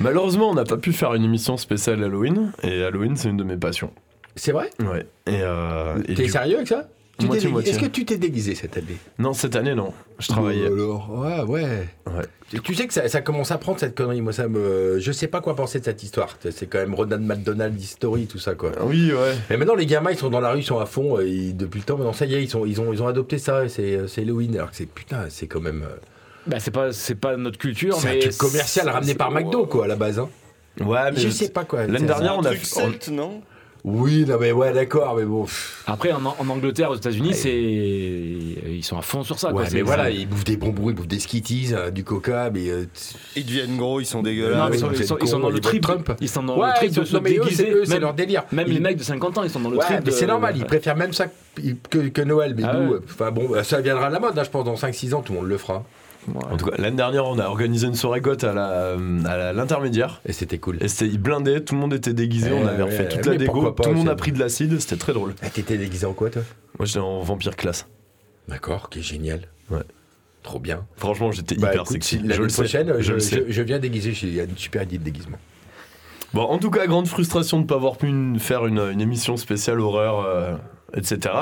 Malheureusement, 0.00 0.48
on 0.48 0.54
n'a 0.54 0.64
pas 0.64 0.78
pu 0.78 0.94
faire 0.94 1.12
une 1.12 1.24
émission 1.24 1.58
spéciale 1.58 2.02
Halloween, 2.02 2.50
et 2.62 2.82
Halloween, 2.82 3.14
c'est 3.14 3.28
une 3.28 3.36
de 3.36 3.44
mes 3.44 3.58
passions. 3.58 3.92
C'est 4.34 4.52
vrai? 4.52 4.70
Ouais. 4.80 5.04
Et, 5.26 5.40
euh, 5.42 5.98
et 6.08 6.14
T'es 6.14 6.24
du- 6.24 6.28
sérieux 6.30 6.56
avec 6.56 6.68
ça? 6.68 6.88
Tu 7.22 7.26
t'es 7.26 7.26
Moitié, 7.28 7.40
déguisé- 7.48 7.52
moitié. 7.52 7.72
Est-ce 7.72 7.80
que 7.80 7.86
tu 7.86 8.04
t'es 8.04 8.16
déguisé 8.18 8.54
cette 8.54 8.76
année? 8.76 8.96
Non, 9.18 9.32
cette 9.32 9.56
année, 9.56 9.74
non. 9.74 9.92
Je 10.18 10.28
travaillais. 10.28 10.68
Oh, 10.70 10.74
alors, 10.74 11.10
ouais, 11.10 11.40
ouais. 11.62 11.88
Ouais. 12.06 12.24
Tu- 12.50 12.60
Tu 12.60 12.74
sais 12.74 12.86
que 12.86 12.92
ça, 12.94 13.08
ça 13.08 13.20
commence 13.22 13.50
à 13.50 13.58
prendre 13.58 13.78
cette 13.80 13.94
connerie. 13.94 14.20
Moi, 14.20 14.32
ça 14.32 14.46
me. 14.48 14.98
Je 14.98 15.12
sais 15.12 15.26
pas 15.26 15.40
quoi 15.40 15.56
penser 15.56 15.80
de 15.80 15.84
cette 15.84 16.02
histoire. 16.02 16.36
C'est 16.50 16.66
quand 16.66 16.78
même 16.78 16.94
Ronald 16.94 17.22
McDonald 17.24 17.80
History, 17.80 18.26
tout 18.26 18.38
ça, 18.38 18.54
quoi. 18.54 18.72
Ah 18.78 18.84
Oui, 18.84 19.12
ouais. 19.12 19.34
Mais 19.50 19.56
maintenant, 19.56 19.74
les 19.74 19.86
gamins, 19.86 20.10
ils 20.10 20.18
sont 20.18 20.28
dans 20.30 20.40
la 20.40 20.50
rue, 20.52 20.60
ils 20.60 20.64
sont 20.64 20.78
à 20.78 20.86
fond. 20.86 21.18
euh, 21.18 21.52
depuis 21.54 21.78
le 21.80 21.84
temps, 21.84 21.96
maintenant, 21.96 22.12
ça 22.12 22.26
y 22.26 22.34
est, 22.34 22.42
ils, 22.42 22.50
sont, 22.50 22.66
ils, 22.66 22.80
ont, 22.80 22.92
ils 22.92 23.02
ont 23.02 23.06
adopté 23.08 23.38
ça. 23.38 23.68
C'est 23.68 24.00
c'est 24.08 24.20
Halloween. 24.22 24.54
Alors 24.56 24.70
que 24.70 24.76
c'est 24.76 24.86
putain, 24.86 25.26
c'est 25.30 25.46
quand 25.46 25.60
même. 25.60 25.82
euh, 25.82 25.96
Bah, 26.46 26.58
c'est 26.60 26.70
pas, 26.72 26.92
c'est 26.92 27.14
pas 27.14 27.36
notre 27.36 27.56
culture, 27.58 27.94
C'est 27.96 28.08
un 28.08 28.12
mais. 28.14 28.18
truc 28.18 28.36
commercial 28.36 28.88
ramené 28.88 29.12
c'est- 29.12 29.18
par 29.18 29.30
McDo, 29.30 29.66
quoi, 29.66 29.84
à 29.84 29.88
la 29.88 29.96
base. 29.96 30.18
Hein. 30.18 30.28
Ouais, 30.80 31.10
mais 31.12 31.20
Je 31.20 31.28
sais 31.28 31.50
pas 31.50 31.64
quoi. 31.64 31.86
L'année 31.86 32.06
dernière, 32.06 32.32
Un 32.32 32.38
on 32.38 32.44
a 32.44 32.50
truc 32.50 32.62
on- 32.76 32.80
celte, 32.80 33.08
non? 33.08 33.42
Oui, 33.84 34.24
non, 34.28 34.36
mais 34.40 34.52
ouais, 34.52 34.72
d'accord, 34.72 35.16
mais 35.16 35.24
bon. 35.24 35.44
Après, 35.88 36.12
en, 36.12 36.24
en 36.24 36.48
Angleterre, 36.48 36.90
aux 36.90 36.94
États-Unis, 36.94 37.34
c'est. 37.34 37.52
Ils 37.52 38.84
sont 38.84 38.96
à 38.96 39.02
fond 39.02 39.24
sur 39.24 39.40
ça. 39.40 39.52
Ouais, 39.52 39.64
mais 39.72 39.82
voilà, 39.82 40.08
ils 40.08 40.28
bouffent 40.28 40.44
des 40.44 40.56
bonbons, 40.56 40.90
ils 40.90 40.94
bouffent 40.94 41.08
des 41.08 41.18
skitties, 41.18 41.70
euh, 41.72 41.90
du 41.90 42.04
coca, 42.04 42.48
mais. 42.54 42.68
euh, 42.68 42.84
Ils 43.34 43.44
deviennent 43.44 43.76
gros, 43.76 43.98
ils 44.00 44.06
sont 44.06 44.18
Non, 44.18 44.22
dégueulasses. 44.24 44.70
mais 44.70 44.76
ils 44.76 44.80
sont, 44.80 44.86
oui, 44.86 44.92
ils 44.92 45.04
sont- 45.04 45.16
c'est 45.18 45.24
ils 45.24 45.28
sont 45.28 45.36
con, 45.38 45.42
dans 45.42 45.50
le 45.50 45.58
trip. 45.60 45.82
Trump. 45.82 46.12
Ils 46.20 46.28
sont 46.28 46.44
dans 46.44 46.58
Ouais, 46.60 46.68
le 46.68 46.74
trip 46.76 46.92
de 46.94 47.04
se 47.04 47.12
non, 47.16 47.22
déguiser. 47.22 47.72
c'est 47.84 47.98
leur 47.98 48.14
délire. 48.14 48.44
même 48.52 48.68
Ils- 48.68 48.74
les 48.74 48.80
mecs 48.80 48.96
de 48.98 49.02
50 49.02 49.36
ans, 49.38 49.42
ils 49.42 49.50
sont 49.50 49.58
dans 49.58 49.70
le 49.70 49.78
Ouais, 49.78 49.84
trip. 49.84 49.96
mais 49.98 50.04
de- 50.04 50.10
c'est 50.12 50.26
normal, 50.28 50.54
ils 50.56 50.64
préfèrent 50.64 50.96
même 50.96 51.12
ça 51.12 51.26
que, 51.90 52.22
Noël. 52.22 52.54
Mais 52.56 52.62
Ah 52.64 52.74
nous, 52.76 52.88
ouais. 52.92 52.96
euh, 52.98 53.04
enfin 53.04 53.32
bon, 53.32 53.48
bah, 53.50 53.64
ça 53.64 53.80
viendra 53.80 54.06
à 54.06 54.10
la 54.10 54.20
mode, 54.20 54.38
hein, 54.38 54.44
je 54.44 54.50
pense, 54.50 54.64
dans 54.64 54.76
5-6 54.76 55.12
ans, 55.12 55.22
tout 55.22 55.32
le 55.32 55.40
monde 55.40 55.48
le 55.48 55.58
fera. 55.58 55.82
En 56.34 56.56
tout 56.56 56.66
cas, 56.66 56.76
l'année 56.78 56.96
dernière, 56.96 57.26
on 57.26 57.38
a 57.38 57.46
organisé 57.46 57.86
une 57.86 57.94
soirée 57.94 58.20
goth 58.20 58.44
à 58.44 58.52
la- 58.52 58.92
à 59.26 59.36
la- 59.36 59.52
l'intermédiaire. 59.52 60.20
Et 60.26 60.32
c'était 60.32 60.58
cool. 60.58 60.78
Et 60.80 60.88
c'était 60.88 61.16
blindé, 61.18 61.62
tout 61.64 61.74
le 61.74 61.80
monde 61.80 61.92
était 61.94 62.12
déguisé, 62.14 62.52
on 62.52 62.66
avait 62.66 62.76
ouais, 62.82 62.90
refait 62.90 63.08
toute 63.08 63.26
la 63.26 63.36
dégo, 63.36 63.70
tout 63.72 63.88
le 63.90 63.94
monde 63.96 64.08
a 64.08 64.14
pris 64.14 64.30
de 64.32 64.38
l'acide, 64.38 64.78
c'était 64.80 64.96
très 64.96 65.12
drôle. 65.12 65.34
Ah, 65.42 65.50
T'étais 65.50 65.76
déguisé 65.78 66.06
en 66.06 66.12
quoi, 66.12 66.30
toi? 66.30 66.42
Moi 66.78 66.86
j'étais 66.86 67.00
en 67.00 67.20
vampire 67.22 67.56
classe. 67.56 67.86
D'accord, 68.48 68.88
qui 68.90 69.00
est 69.00 69.02
génial. 69.02 69.42
Ouais. 69.70 69.82
Trop 70.42 70.58
bien. 70.58 70.84
Franchement, 70.96 71.30
j'étais 71.32 71.54
Bah, 71.56 71.68
hyper 71.70 71.82
écoute, 71.82 71.92
sexy. 72.02 72.16
je 72.22 72.28
L'année 72.28 72.42
le 72.42 72.48
sais, 72.48 72.62
prochaine, 72.62 72.92
je 72.98 73.02
je, 73.02 73.12
le 73.14 73.20
sais. 73.20 73.44
je- 73.48 73.52
je 73.52 73.62
viens 73.62 73.78
déguiser, 73.78 74.12
j'ai 74.12 74.42
une 74.42 74.56
super 74.56 74.82
idée 74.82 74.98
de 74.98 75.04
déguisement. 75.04 75.38
Bon, 76.34 76.42
en 76.42 76.58
tout 76.58 76.70
cas, 76.70 76.86
grande 76.86 77.06
frustration 77.08 77.58
de 77.58 77.62
ne 77.62 77.68
pas 77.68 77.74
avoir 77.74 77.96
pu 77.96 78.06
une- 78.08 78.38
faire 78.40 78.66
une, 78.66 78.78
une 78.78 79.00
émission 79.00 79.36
spéciale 79.36 79.80
horreur, 79.80 80.24
euh, 80.24 80.54
etc. 80.96 81.34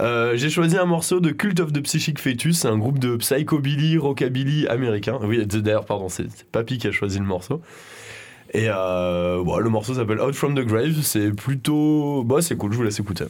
Euh, 0.00 0.36
J'ai 0.36 0.50
choisi 0.50 0.76
un 0.76 0.86
morceau 0.86 1.20
de 1.20 1.30
Cult 1.30 1.60
of 1.60 1.72
the 1.72 1.82
Psychic 1.82 2.18
Fetus, 2.18 2.64
un 2.64 2.78
groupe 2.78 2.98
de 2.98 3.16
psychobilly, 3.16 3.98
rockabilly 3.98 4.66
américain. 4.68 5.18
Oui, 5.22 5.44
d'ailleurs, 5.46 5.84
pardon, 5.84 6.08
c'est 6.08 6.26
Papy 6.52 6.78
qui 6.78 6.88
a 6.88 6.92
choisi 6.92 7.18
le 7.18 7.24
morceau. 7.24 7.60
Et 8.52 8.66
euh, 8.68 9.42
bon, 9.44 9.58
le 9.58 9.70
morceau 9.70 9.94
s'appelle 9.94 10.20
Out 10.20 10.34
from 10.34 10.54
the 10.54 10.64
Grave. 10.64 11.00
C'est 11.02 11.30
plutôt. 11.30 12.24
Bah, 12.24 12.42
c'est 12.42 12.56
cool, 12.56 12.72
je 12.72 12.76
vous 12.76 12.82
laisse 12.82 12.98
écouter. 12.98 13.26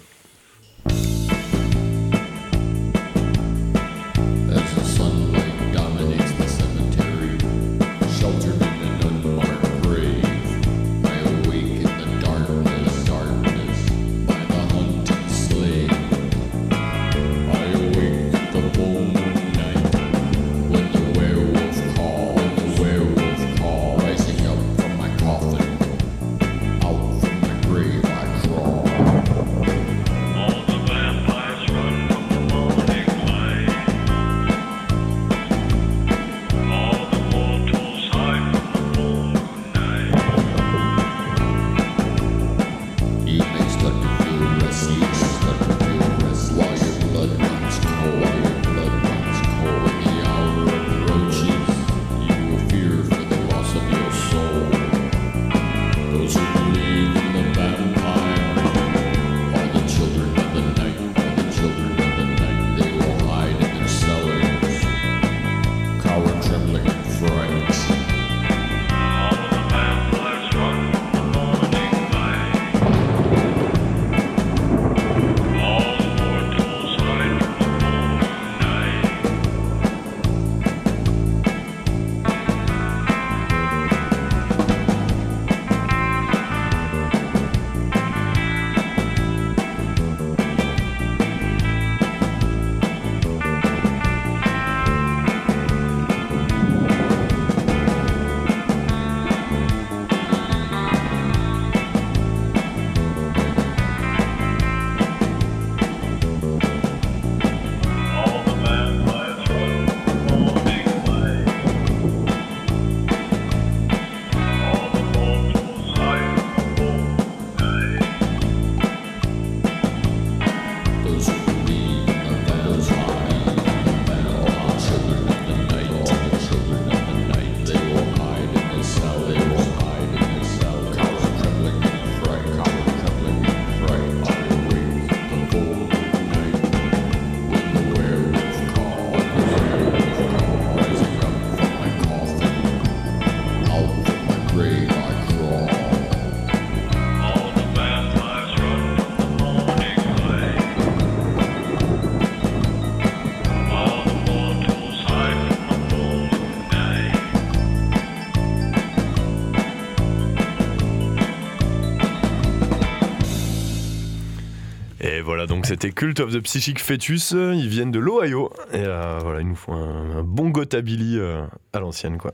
Donc 165.51 165.67
c'était 165.67 165.91
Cult 165.91 166.21
of 166.21 166.33
the 166.33 166.41
Psychic 166.41 166.79
Fetus. 166.79 167.33
Ils 167.33 167.69
viennent 167.69 167.91
de 167.91 167.99
l'Ohio. 167.99 168.53
Et 168.73 168.77
euh, 168.77 169.19
voilà, 169.21 169.41
ils 169.41 169.49
nous 169.49 169.57
font 169.57 169.75
un, 169.75 170.23
bon 170.23 170.49
gotabilly 170.49 171.19
euh, 171.19 171.43
à 171.73 171.81
l'ancienne, 171.81 172.19
quoi. 172.19 172.33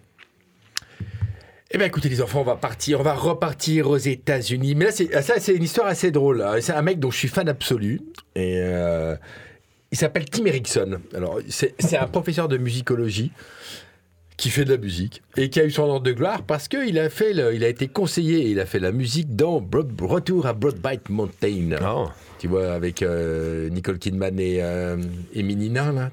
Eh 1.70 1.78
bien, 1.78 1.86
écoutez, 1.86 2.10
les 2.10 2.20
enfants, 2.20 2.42
on 2.42 2.44
va 2.44 2.56
partir, 2.56 3.00
on 3.00 3.02
va 3.02 3.14
repartir 3.14 3.88
aux 3.88 3.96
États-Unis. 3.96 4.74
Mais 4.74 4.84
là, 4.84 4.90
c'est, 4.92 5.22
ça, 5.22 5.40
c'est 5.40 5.54
une 5.54 5.62
histoire 5.62 5.86
assez 5.86 6.10
drôle. 6.10 6.42
hein. 6.42 6.56
C'est 6.60 6.74
un 6.74 6.82
mec 6.82 7.00
dont 7.00 7.10
je 7.10 7.16
suis 7.16 7.28
fan 7.28 7.48
absolu. 7.48 8.02
Et 8.34 8.58
euh, 8.58 9.16
il 9.90 9.96
s'appelle 9.96 10.26
Tim 10.26 10.44
Erickson. 10.44 11.00
Alors, 11.14 11.40
c'est, 11.48 11.74
c'est 11.78 11.96
un 11.96 12.08
professeur 12.08 12.48
de 12.48 12.58
musicologie 12.58 13.32
qui 14.36 14.50
fait 14.50 14.64
de 14.66 14.70
la 14.72 14.76
musique 14.78 15.22
et 15.38 15.48
qui 15.48 15.60
a 15.60 15.64
eu 15.64 15.70
son 15.70 15.84
ordre 15.84 16.02
de 16.02 16.12
gloire 16.12 16.42
parce 16.42 16.68
qu'il 16.68 16.98
a 16.98 17.08
fait, 17.08 17.32
le- 17.32 17.54
il 17.54 17.64
a 17.64 17.68
été 17.68 17.88
conseiller, 17.88 18.48
il 18.50 18.60
a 18.60 18.66
fait 18.66 18.78
la 18.78 18.92
musique 18.92 19.34
dans 19.34 19.60
Broad- 19.60 19.98
Retour 20.00 20.46
à 20.46 20.52
Broadbite 20.52 21.08
Mountain. 21.08 21.70
Ah. 21.80 22.04
Tu 22.38 22.48
vois, 22.48 22.72
avec 22.74 23.00
euh, 23.02 23.70
Nicole 23.70 23.98
Kidman 23.98 24.38
et, 24.38 24.58
euh, 24.62 24.98
et 25.32 25.42
Minina, 25.42 25.90
là. 25.90 26.10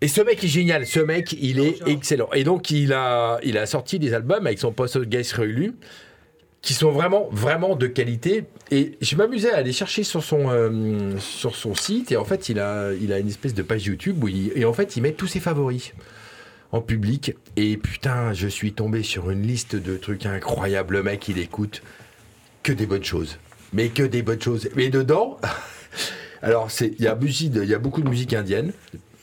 Et 0.00 0.08
ce 0.08 0.20
mec 0.20 0.44
est 0.44 0.48
génial, 0.48 0.86
ce 0.86 1.00
mec, 1.00 1.34
il 1.40 1.58
est 1.58 1.78
excellent. 1.88 2.28
Et 2.34 2.44
donc, 2.44 2.70
il 2.70 2.92
a, 2.92 3.38
il 3.42 3.56
a 3.58 3.66
sorti 3.66 3.98
des 3.98 4.12
albums 4.14 4.46
avec 4.46 4.58
son 4.58 4.70
poste 4.70 5.00
Geist 5.08 5.32
Reulu 5.32 5.74
qui 6.62 6.74
sont 6.74 6.90
vraiment, 6.90 7.28
vraiment 7.30 7.76
de 7.76 7.86
qualité. 7.86 8.44
Et 8.70 8.98
je 9.00 9.16
m'amusais 9.16 9.52
à 9.52 9.58
aller 9.58 9.72
chercher 9.72 10.02
sur 10.02 10.22
son, 10.22 10.50
euh, 10.50 11.16
sur 11.18 11.54
son 11.54 11.74
site. 11.74 12.10
Et 12.12 12.16
en 12.16 12.24
fait, 12.24 12.48
il 12.48 12.58
a, 12.58 12.92
il 12.92 13.12
a 13.12 13.18
une 13.18 13.28
espèce 13.28 13.54
de 13.54 13.62
page 13.62 13.86
YouTube 13.86 14.22
où 14.22 14.28
et 14.28 14.64
en 14.64 14.72
fait, 14.72 14.96
il 14.96 15.02
met 15.02 15.12
tous 15.12 15.28
ses 15.28 15.40
favoris 15.40 15.92
en 16.72 16.80
public. 16.80 17.34
Et 17.56 17.76
putain, 17.76 18.32
je 18.32 18.48
suis 18.48 18.72
tombé 18.72 19.02
sur 19.02 19.30
une 19.30 19.42
liste 19.42 19.76
de 19.76 19.96
trucs 19.96 20.26
incroyables. 20.26 20.96
Le 20.96 21.02
mec, 21.02 21.28
il 21.28 21.38
écoute 21.38 21.82
que 22.62 22.72
des 22.72 22.86
bonnes 22.86 23.04
choses. 23.04 23.38
Mais 23.72 23.88
que 23.88 24.02
des 24.02 24.22
bonnes 24.22 24.42
choses. 24.42 24.68
Mais 24.74 24.88
dedans, 24.88 25.38
alors, 26.42 26.68
il 26.80 27.00
y, 27.00 27.06
a 27.06 27.16
y 27.64 27.74
a 27.74 27.78
beaucoup 27.78 28.02
de 28.02 28.08
musique 28.08 28.32
indienne, 28.32 28.72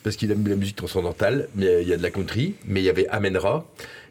parce 0.03 0.15
qu'il 0.15 0.31
aime 0.31 0.47
la 0.47 0.55
musique 0.55 0.75
transcendantale, 0.75 1.47
mais 1.55 1.81
il 1.81 1.87
y 1.87 1.93
a 1.93 1.97
de 1.97 2.03
la 2.03 2.11
country, 2.11 2.55
mais 2.65 2.81
il 2.81 2.83
y 2.83 2.89
avait 2.89 3.07
Amenra, 3.07 3.65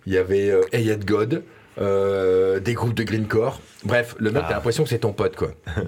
il 0.07 0.15
y 0.15 0.19
avait 0.19 0.51
euh, 0.51 0.63
Ayat 0.73 0.97
God, 0.97 1.43
euh, 1.81 2.61
des 2.61 2.75
groupes 2.75 2.95
de 2.95 3.03
greencore. 3.03 3.61
Bref, 3.85 4.15
le 4.19 4.31
mec, 4.31 4.45
t'as 4.49 4.55
l'impression 4.55 4.85
que 4.85 4.91
c'est 4.91 5.01
ton 5.01 5.13
pote, 5.13 5.37
quoi. 5.37 5.53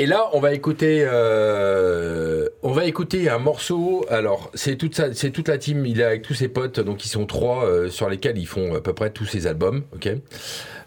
Et 0.00 0.06
là, 0.06 0.30
on 0.32 0.40
va 0.40 0.54
écouter, 0.54 1.04
euh, 1.06 2.48
on 2.62 2.72
va 2.72 2.86
écouter 2.86 3.28
un 3.28 3.36
morceau. 3.36 4.06
Alors, 4.08 4.50
c'est 4.54 4.76
toute 4.76 4.94
ça, 4.94 5.12
c'est 5.12 5.30
toute 5.30 5.46
la 5.48 5.58
team. 5.58 5.84
Il 5.84 6.00
est 6.00 6.04
avec 6.04 6.22
tous 6.22 6.32
ses 6.32 6.48
potes, 6.48 6.80
donc 6.80 7.04
ils 7.04 7.10
sont 7.10 7.26
trois 7.26 7.66
euh, 7.66 7.90
sur 7.90 8.08
lesquels 8.08 8.38
ils 8.38 8.46
font 8.46 8.74
à 8.74 8.80
peu 8.80 8.94
près 8.94 9.10
tous 9.10 9.26
ses 9.26 9.46
albums, 9.46 9.82
ok? 9.94 10.08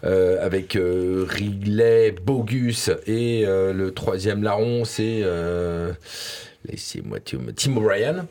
Euh, 0.02 0.44
avec 0.44 0.76
Ridley, 0.76 2.10
Bogus 2.10 2.90
et 3.06 3.44
le 3.46 3.90
troisième 3.90 4.42
larron, 4.42 4.84
c'est 4.84 5.22
laissez-moi 6.68 7.18
Tim 7.20 7.78
Ryan. 7.78 8.26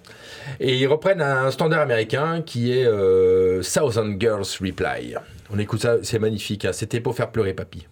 Et 0.60 0.76
ils 0.78 0.88
reprennent 0.88 1.22
un 1.22 1.52
standard 1.52 1.82
américain 1.82 2.42
qui 2.42 2.72
est 2.78 2.86
euh, 2.86 3.62
Thousand 3.62 4.20
Girls 4.20 4.46
Reply. 4.62 5.16
On 5.52 5.60
écoute 5.60 5.82
ça, 5.82 5.98
c'est 6.04 6.20
magnifique. 6.20 6.66
hein. 6.66 6.74
C'était 6.74 7.00
pour 7.00 7.16
faire 7.16 7.32
pleurer 7.32 7.54
papy. 7.54 7.88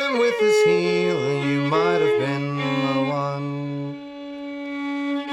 Him 0.00 0.18
with 0.18 0.38
his 0.40 0.64
heel, 0.64 1.44
you 1.44 1.62
might 1.62 2.00
have 2.00 2.18
been 2.20 2.56
the 2.56 3.02
one. 3.08 3.42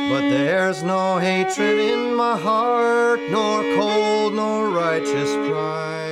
But 0.09 0.21
there's 0.29 0.81
no 0.83 1.17
hatred 1.17 1.79
in 1.79 2.15
my 2.15 2.37
heart, 2.37 3.19
nor 3.29 3.61
cold, 3.77 4.33
nor 4.33 4.69
righteous 4.69 5.31
pride. 5.47 6.08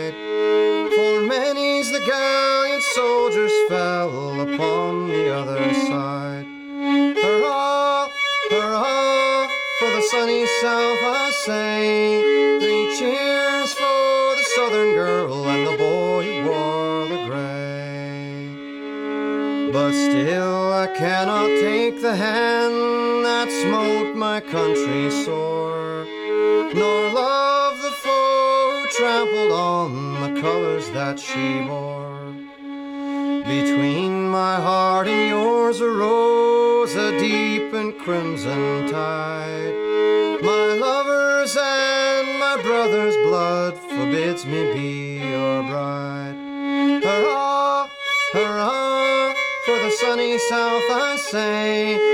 That 31.17 31.23
she 31.23 31.65
bore. 31.67 32.33
Between 33.45 34.29
my 34.29 34.55
heart 34.55 35.07
and 35.07 35.29
yours 35.29 35.81
arose 35.81 36.95
a 36.95 37.17
deep 37.19 37.73
and 37.73 37.97
crimson 37.97 38.87
tide. 38.89 39.73
My 40.43 40.73
lover's 40.73 41.57
and 41.59 42.39
my 42.39 42.59
brother's 42.61 43.15
blood 43.17 43.77
forbids 43.77 44.45
me 44.45 44.73
be 44.73 45.29
your 45.29 45.63
bride. 45.63 46.35
Hurrah, 47.03 47.89
hurrah, 48.33 49.33
for 49.65 49.79
the 49.79 49.91
sunny 49.91 50.37
south 50.37 50.83
I 50.91 51.17
say. 51.31 52.06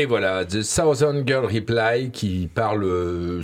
Et 0.00 0.06
voilà, 0.06 0.46
The 0.46 0.62
Southern 0.62 1.26
Girl 1.26 1.44
Reply 1.44 2.10
qui 2.10 2.48
parle. 2.54 2.84
euh, 2.84 3.42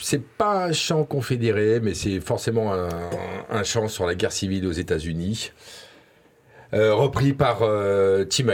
c'est 0.00 0.22
pas 0.22 0.66
un 0.66 0.72
chant 0.72 1.02
confédéré, 1.02 1.80
mais 1.82 1.94
c'est 1.94 2.20
forcément 2.20 2.72
un, 2.72 2.88
un 3.50 3.64
chant 3.64 3.88
sur 3.88 4.06
la 4.06 4.14
guerre 4.14 4.30
civile 4.30 4.66
aux 4.66 4.72
États-Unis. 4.72 5.50
Euh, 6.74 6.94
repris 6.94 7.32
par 7.32 7.58
euh, 7.62 8.24
Tim. 8.24 8.46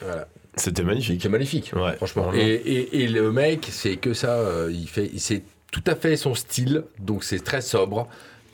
Voilà. 0.00 0.28
C'était 0.54 0.84
magnifique. 0.84 1.20
C'est 1.20 1.28
magnifique, 1.28 1.72
Ouais, 1.74 1.96
franchement. 1.96 2.30
Et, 2.32 2.38
et- 2.38 3.02
et 3.02 3.08
le 3.08 3.32
mec, 3.32 3.66
c'est 3.70 3.96
que 3.96 4.14
ça. 4.14 4.38
il 4.70 4.88
fait, 4.88 5.10
c'est 5.18 5.42
tout 5.72 5.82
à 5.88 5.96
fait 5.96 6.16
son 6.16 6.34
style, 6.36 6.84
donc 7.00 7.24
c'est 7.24 7.42
très 7.42 7.60
sobre. 7.60 8.08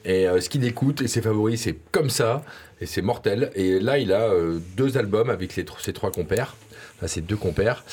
Et 0.07 0.27
euh, 0.29 0.41
ce 0.41 0.49
qu'il 0.49 0.65
écoute 0.65 1.03
et 1.03 1.09
ses 1.09 1.21
favoris, 1.21 1.61
c'est 1.63 1.77
comme 1.93 2.09
ça, 2.11 2.43
et 2.81 2.87
c'est 2.87 3.03
mortel. 3.03 3.51
Et 3.55 3.81
là, 3.81 3.99
il 3.99 4.13
a 4.15 4.23
euh, 4.23 4.59
deux 4.79 4.97
albums 4.97 5.29
avec 5.29 5.53
ses 5.53 5.65
trois 5.65 6.11
compères, 6.11 6.57
enfin 6.97 7.07
ses 7.07 7.21
deux 7.21 7.37
compères. 7.37 7.85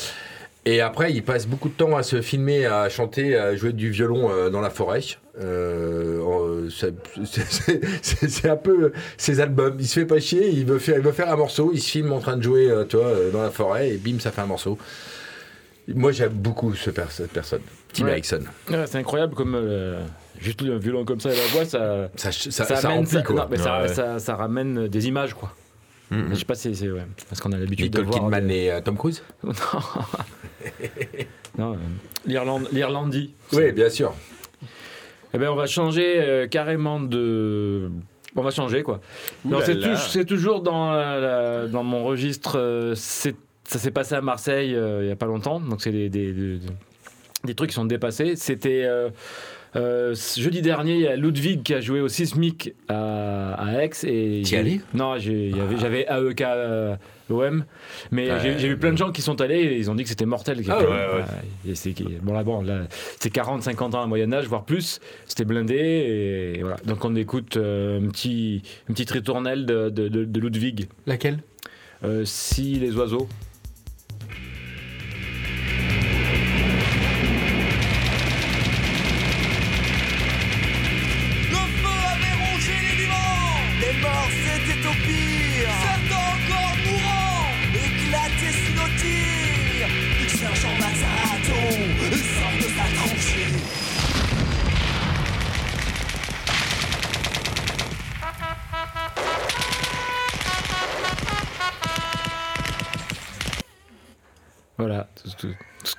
Et 0.65 0.79
après, 0.79 1.11
il 1.11 1.23
passe 1.23 1.47
beaucoup 1.47 1.69
de 1.69 1.73
temps 1.73 1.97
à 1.97 2.03
se 2.03 2.21
filmer, 2.21 2.67
à 2.67 2.87
chanter, 2.87 3.35
à 3.35 3.55
jouer 3.55 3.73
du 3.73 3.89
violon 3.89 4.29
euh, 4.29 4.51
dans 4.51 4.61
la 4.61 4.69
forêt. 4.69 5.01
Euh, 5.39 6.69
c'est- 6.69 6.93
c'est 7.25 7.81
c'est- 8.01 8.27
c'est 8.29 8.49
un 8.49 8.57
peu 8.57 8.91
ses 9.17 9.39
albums. 9.39 9.75
Il 9.79 9.87
se 9.87 9.99
fait 10.01 10.05
pas 10.05 10.19
chier, 10.19 10.49
il 10.49 10.65
veut 10.65 10.77
faire, 10.77 10.97
il 10.97 11.03
veut 11.03 11.11
faire 11.13 11.31
un 11.31 11.35
morceau, 11.35 11.71
il 11.73 11.81
se 11.81 11.89
filme 11.89 12.13
en 12.13 12.19
train 12.19 12.37
de 12.37 12.43
jouer, 12.43 12.69
euh, 12.69 12.85
tu 12.85 12.97
vois, 12.97 13.07
euh, 13.07 13.31
dans 13.31 13.41
la 13.41 13.49
forêt, 13.49 13.89
et 13.89 13.97
bim, 13.97 14.19
ça 14.19 14.31
fait 14.31 14.41
un 14.41 14.45
morceau. 14.45 14.77
Moi, 15.87 16.11
j'aime 16.11 16.33
beaucoup 16.33 16.75
ce 16.75 16.89
per- 16.91 17.05
cette 17.09 17.31
personne, 17.31 17.61
Tim 17.93 18.05
Ouais. 18.05 18.21
C'est 18.23 18.95
incroyable 18.97 19.33
comme 19.33 19.55
euh, 19.55 19.99
juste 20.39 20.61
le 20.61 20.77
violon 20.77 21.03
comme 21.05 21.19
ça 21.19 21.31
et 21.31 21.35
la 21.35 21.47
voix, 21.47 21.65
ça. 21.65 22.09
Ça, 22.15 22.31
ça, 22.31 22.63
ça 22.65 22.87
amène- 22.87 22.99
remplit, 22.99 23.23
quoi. 23.23 23.35
non, 23.35 23.47
mais 23.49 23.57
ça, 23.57 23.81
Ouais. 23.81 23.87
ça- 23.87 24.19
ça 24.19 24.35
ramène 24.35 24.87
des 24.87 25.07
images, 25.07 25.33
quoi. 25.33 25.53
Mhm. 26.11 26.27
Je 26.31 26.35
sais 26.35 26.45
pas 26.45 26.55
si 26.55 26.75
c'est. 26.75 26.89
Ouais, 26.91 27.05
parce 27.29 27.39
qu'on 27.41 27.51
a 27.53 27.57
l'habitude 27.57 27.91
de 27.91 27.99
Nicole 27.99 28.11
voir. 28.13 28.23
Kidman 28.25 28.47
des- 28.47 28.53
et 28.55 28.71
euh, 28.71 28.81
Tom 28.81 28.97
Cruise 28.97 29.23
non, 29.43 29.53
non 31.57 31.73
euh, 31.73 31.77
l'Irlande, 32.25 32.67
l'Irlandie. 32.71 33.33
Oui, 33.53 33.71
bien 33.71 33.89
sûr. 33.89 34.13
Eh 35.33 35.37
ben, 35.37 35.49
on 35.49 35.55
va 35.55 35.67
changer 35.67 36.21
euh, 36.21 36.47
carrément 36.47 36.99
de. 36.99 37.89
On 38.35 38.41
va 38.41 38.51
changer 38.51 38.83
quoi. 38.83 39.01
C'est, 39.97 40.25
toujours 40.25 40.61
dans, 40.61 40.91
la- 40.91 41.19
la- 41.19 41.67
dans 41.67 41.83
mon 41.83 42.03
registre. 42.03 42.57
euh, 42.57 42.93
c'est, 42.95 43.35
ça 43.65 43.79
s'est 43.79 43.91
passé 43.91 44.15
à 44.15 44.21
Marseille 44.21 44.75
euh, 44.75 45.03
il 45.03 45.07
y 45.07 45.11
a 45.11 45.15
pas 45.15 45.25
longtemps, 45.25 45.59
donc 45.59 45.81
c'est 45.81 45.91
des, 45.91 46.09
des, 46.09 46.31
des- 46.33 46.59
des 47.45 47.55
trucs 47.55 47.69
qui 47.69 47.75
sont 47.75 47.85
dépassés. 47.85 48.35
C'était 48.35 48.83
euh, 49.75 50.13
jeudi 50.37 50.61
dernier, 50.61 50.95
il 50.95 51.01
y 51.01 51.07
a 51.07 51.15
Ludwig 51.15 51.63
qui 51.63 51.73
a 51.73 51.81
joué 51.81 52.01
au 52.01 52.07
Sismic 52.07 52.73
à, 52.89 53.53
à 53.53 53.83
Aix. 53.83 53.89
Et 54.03 54.41
T'y 54.43 54.55
allais 54.55 54.81
Non, 54.93 55.11
avait- 55.13 55.51
j'avais 55.79 56.05
AEK 56.09 56.41
euh, 56.41 56.95
OM, 57.29 57.63
mais 58.11 58.27
j'ai, 58.41 58.67
vu 58.67 58.77
plein 58.77 58.91
de 58.91 58.97
gens 58.97 59.11
qui 59.13 59.21
sont 59.21 59.39
allés 59.39 59.59
et 59.61 59.77
ils 59.77 59.89
ont 59.89 59.95
dit 59.95 60.03
que 60.03 60.09
c'était 60.09 60.25
mortel. 60.25 60.61
Ah 60.67 60.79
ouais, 60.79 60.85
ouais. 60.85 61.69
Et 61.71 61.75
c'est, 61.75 61.93
bon 62.21 62.33
là, 62.33 62.43
bon, 62.43 62.61
là, 62.61 62.81
c'est 63.19 63.29
40, 63.29 63.63
50 63.63 63.95
ans 63.95 64.01
à 64.03 64.07
moyen 64.07 64.33
âge, 64.33 64.47
voire 64.47 64.65
plus. 64.65 64.99
C'était 65.27 65.45
blindé 65.45 65.75
et, 66.57 66.61
voilà. 66.61 66.75
Donc 66.85 67.05
on 67.05 67.15
écoute 67.15 67.55
euh, 67.55 68.01
un 68.05 68.09
petit, 68.09 68.61
une 68.89 68.95
petite 68.95 69.11
ritournelle 69.11 69.65
de, 69.65 69.89
de, 69.89 70.09
de- 70.09 70.25
de 70.25 70.39
Ludwig. 70.41 70.87
Laquelle? 71.05 71.39
Euh, 72.03 72.23
si 72.25 72.73
les 72.73 72.95
oiseaux. 72.97 73.27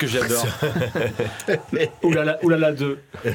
Que 0.03 0.07
j'adore. 0.11 0.47
oulala, 2.03 2.39
oulala 2.43 2.73
2. 2.73 2.99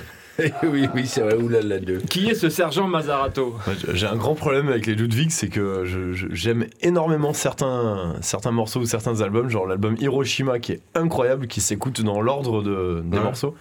Oui, 0.62 0.88
oui, 0.94 1.08
c'est 1.08 1.22
vrai, 1.22 1.34
oulala 1.34 1.80
2. 1.80 1.98
Qui 2.02 2.30
est 2.30 2.36
ce 2.36 2.50
sergent 2.50 2.88
Mazarato 2.88 3.56
J'ai 3.94 4.06
un 4.06 4.16
grand 4.16 4.36
problème 4.36 4.68
avec 4.70 4.86
les 4.86 4.94
Ludwig, 4.94 5.32
c'est 5.32 5.48
que 5.50 5.84
j'aime 6.32 6.68
énormément 6.82 7.34
certains, 7.34 8.14
certains 8.22 8.52
morceaux 8.52 8.82
ou 8.82 8.86
certains 8.86 9.22
albums, 9.22 9.50
genre 9.50 9.66
l'album 9.66 9.96
Hiroshima 10.00 10.60
qui 10.60 10.74
est 10.74 10.82
incroyable, 10.94 11.48
qui 11.48 11.60
s'écoute 11.60 12.02
dans 12.04 12.22
l'ordre 12.22 12.62
de, 12.62 13.02
des 13.04 13.18
Ouais. 13.18 13.24
morceaux, 13.24 13.56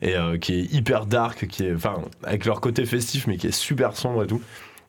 et 0.00 0.14
euh, 0.14 0.38
qui 0.38 0.60
est 0.60 0.72
hyper 0.72 1.06
dark, 1.06 1.48
qui 1.48 1.66
est, 1.66 1.74
enfin, 1.74 1.96
avec 2.22 2.44
leur 2.44 2.60
côté 2.60 2.86
festif, 2.86 3.26
mais 3.26 3.36
qui 3.36 3.48
est 3.48 3.52
super 3.52 3.96
sombre 3.96 4.22
et 4.22 4.26
tout. 4.28 4.40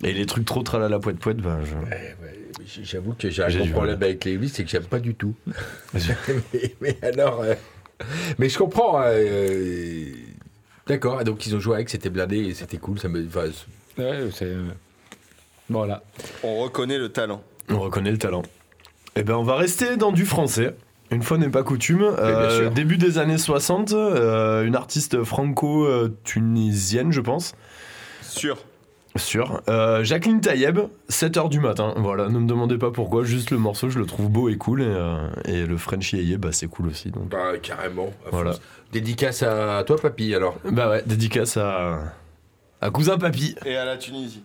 Et 0.04 0.14
les 0.14 0.26
trucs 0.26 0.46
trop 0.46 0.64
tralala 0.64 1.00
poète 1.00 1.20
poète, 1.20 1.38
ben 1.38 1.60
je. 1.64 1.74
Ouais, 1.76 2.16
ouais, 2.22 2.40
J'avoue 2.84 3.14
que 3.14 3.30
j'ai 3.30 3.44
un 3.44 3.50
J'ai 3.50 3.60
gros 3.60 3.68
problème 3.70 4.00
mal. 4.00 4.04
avec 4.10 4.24
les 4.26 4.32
Elvis, 4.34 4.50
c'est 4.50 4.64
que 4.64 4.70
j'aime 4.70 4.84
pas 4.84 5.00
du 5.00 5.16
tout. 5.16 5.34
mais, 5.94 6.76
mais 6.82 6.98
alors. 7.02 7.42
euh, 7.42 7.54
mais 8.40 8.50
je 8.50 8.58
comprends. 8.58 9.02
euh, 9.06 10.06
D'accord, 10.88 11.22
et 11.22 11.24
donc 11.24 11.46
ils 11.46 11.56
ont 11.56 11.60
joué 11.60 11.76
avec, 11.76 11.90
c'était 11.90 12.10
blindé 12.10 12.38
et 12.40 12.54
c'était 12.54 12.78
cool. 12.78 13.00
Ça 13.00 13.08
me... 13.10 13.26
enfin, 13.26 13.46
c'est- 13.96 14.02
Ouais, 14.02 14.28
c'est. 14.34 14.46
euh, 14.46 14.64
Voilà. 15.70 16.04
On 16.44 16.60
reconnaît 16.60 16.98
le 16.98 17.10
talent. 17.10 17.42
On 17.70 17.80
reconnaît 17.80 18.12
le 18.12 18.18
talent. 18.18 18.44
Eh 19.16 19.24
ben, 19.24 19.36
on 19.36 19.44
va 19.44 19.56
rester 19.56 19.96
dans 19.98 20.12
du 20.12 20.26
français. 20.26 20.76
Une 21.12 21.22
fois 21.22 21.38
n'est 21.38 21.50
pas 21.50 21.62
coutume. 21.64 22.02
Euh, 22.02 22.62
sûr. 22.64 22.72
début 22.72 22.98
des 22.98 23.20
années 23.20 23.38
60, 23.38 23.94
euh, 23.94 24.64
une 24.66 24.76
artiste 24.76 25.24
franco-tunisienne, 25.24 27.12
je 27.12 27.22
pense. 27.22 27.54
Sûr. 28.22 28.58
Sûr. 29.16 29.62
Euh, 29.70 30.04
Jacqueline 30.04 30.42
Taïeb, 30.42 30.80
7h 31.10 31.48
du 31.50 31.60
matin. 31.60 31.94
Voilà, 31.98 32.30
ne 32.30 32.40
me 32.40 32.48
demandez 32.48 32.78
pas 32.80 32.90
pourquoi, 32.90 33.24
juste 33.24 33.52
le 33.52 33.60
morceau, 33.60 33.90
je 33.90 34.00
le 34.00 34.06
trouve 34.08 34.28
beau 34.30 34.50
et 34.50 34.58
cool. 34.58 34.82
Et, 34.82 34.86
euh, 34.88 35.30
et 35.46 35.66
le 35.68 35.78
French 35.78 36.14
Yeye, 36.14 36.38
bah, 36.38 36.50
c'est 36.52 36.68
cool 36.68 36.88
aussi. 36.88 37.12
Donc. 37.12 37.30
bah, 37.30 37.58
carrément. 37.62 38.12
à 38.26 38.30
Voilà. 38.32 38.54
fond. 38.54 38.60
Dédicace 38.92 39.44
à 39.44 39.84
toi, 39.86 39.98
papy, 40.02 40.34
alors. 40.34 40.58
Bah 40.72 40.90
ouais, 40.90 41.04
dédicace 41.06 41.58
à, 41.58 42.00
à 42.82 42.90
Cousin 42.92 43.18
Papy. 43.18 43.56
Et 43.66 43.76
à 43.76 43.86
la 43.86 43.98
Tunisie. 43.98 44.44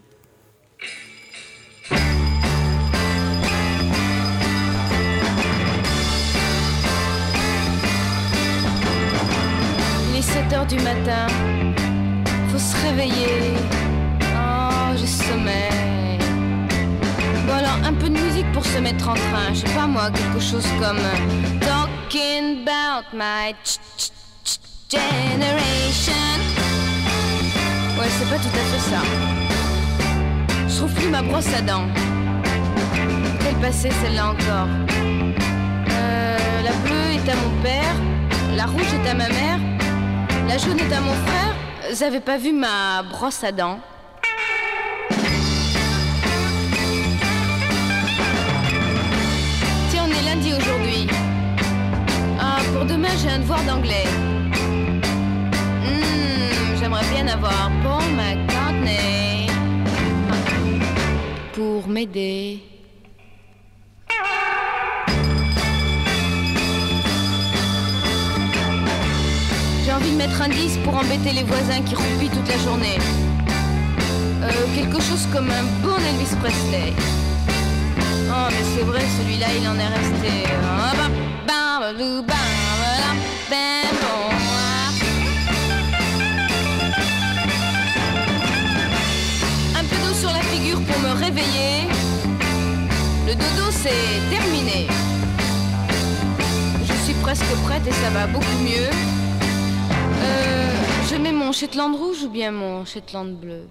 Il 10.11 10.19
est 10.19 10.23
7 10.23 10.53
heures 10.53 10.67
du 10.67 10.77
matin, 10.77 11.27
faut 12.49 12.59
se 12.59 12.77
réveiller. 12.87 13.55
Bon 17.47 17.55
alors, 17.55 17.79
un 17.83 17.95
peu 17.95 18.11
de 18.11 18.19
musique 18.19 18.51
pour 18.53 18.65
se 18.65 18.79
mettre 18.79 19.09
en 19.09 19.15
train. 19.15 19.55
Je 19.55 19.61
sais 19.61 19.75
pas 19.75 19.87
moi, 19.87 20.11
quelque 20.11 20.39
chose 20.41 20.67
comme 20.79 20.99
euh, 20.99 21.59
Talking 21.61 22.63
about 22.69 23.07
my 23.15 23.55
generation. 24.91 26.13
Ouais, 27.99 28.07
c'est 28.19 28.29
pas 28.29 28.37
tout 28.37 28.55
à 28.55 28.65
fait 28.71 28.91
ça. 28.91 29.01
Je 30.69 30.77
trouve 30.77 30.93
plus 30.93 31.09
ma 31.09 31.23
brosse 31.23 31.53
à 31.55 31.63
dents. 31.63 31.87
Quelle 33.43 33.57
passée 33.63 33.91
celle-là 34.03 34.27
encore 34.33 34.69
Euh, 35.91 36.63
La 36.65 36.73
bleue 36.85 37.13
est 37.15 37.31
à 37.31 37.35
mon 37.37 37.63
père, 37.63 37.95
la 38.57 38.67
rouge 38.67 38.93
est 38.93 39.09
à 39.09 39.15
ma 39.15 39.29
mère, 39.29 39.59
la 40.49 40.59
jaune 40.59 40.79
est 40.79 40.93
à 40.95 41.01
mon 41.01 41.15
frère. 41.27 41.55
Vous 41.91 42.03
avez 42.03 42.21
pas 42.21 42.37
vu 42.37 42.53
ma 42.53 43.03
brosse 43.05 43.43
à 43.43 43.53
dents? 43.53 43.81
J'ai 53.19 53.29
un 53.31 53.41
devoir 53.41 53.63
d'anglais. 53.65 54.07
Hmm, 55.85 56.77
J'aimerais 56.79 57.05
bien 57.15 57.27
avoir 57.29 57.71
Paul 57.83 58.05
McCartney 58.17 59.49
pour 61.53 61.89
m'aider. 61.89 62.61
J'ai 69.85 69.93
envie 69.93 70.11
de 70.13 70.17
mettre 70.17 70.43
un 70.43 70.49
disque 70.49 70.81
pour 70.85 70.95
embêter 70.95 71.33
les 71.33 71.45
voisins 71.45 71.81
qui 71.83 71.95
roupillent 71.95 72.29
toute 72.31 72.49
la 72.49 72.59
journée. 72.59 72.99
Euh, 74.43 74.51
quelque 74.75 75.01
chose 75.01 75.27
comme 75.33 75.51
un 75.51 75.65
bon 75.83 75.97
Elvis 75.97 76.35
Presley. 76.41 76.93
Oh, 78.31 78.49
mais 78.51 78.65
c'est 78.75 78.85
vrai, 78.85 79.01
celui-là, 79.19 79.47
il 79.61 79.67
en 79.67 79.77
est 79.79 79.89
resté. 79.89 80.45
Ah, 80.63 80.93
bah, 80.97 81.09
bah, 81.47 81.93
bah, 82.27 82.35
Un 83.51 83.55
peu 89.85 89.97
d'eau 90.05 90.13
sur 90.13 90.31
la 90.31 90.41
figure 90.41 90.83
pour 90.83 90.99
me 91.01 91.13
réveiller. 91.19 91.89
Le 93.27 93.35
dodo, 93.35 93.71
c'est 93.71 94.21
terminé. 94.29 94.87
Je 96.85 96.93
suis 97.05 97.15
presque 97.23 97.47
prête 97.65 97.87
et 97.87 97.93
ça 97.93 98.11
va 98.11 98.27
beaucoup 98.27 98.59
mieux. 98.63 98.91
Euh, 100.23 100.71
je 101.11 101.17
mets 101.17 101.33
mon 101.33 101.53
Shetland 101.53 101.97
rouge 101.97 102.25
ou 102.25 102.29
bien 102.29 102.51
mon 102.51 102.85
Shetland 102.85 103.35
bleu? 103.35 103.67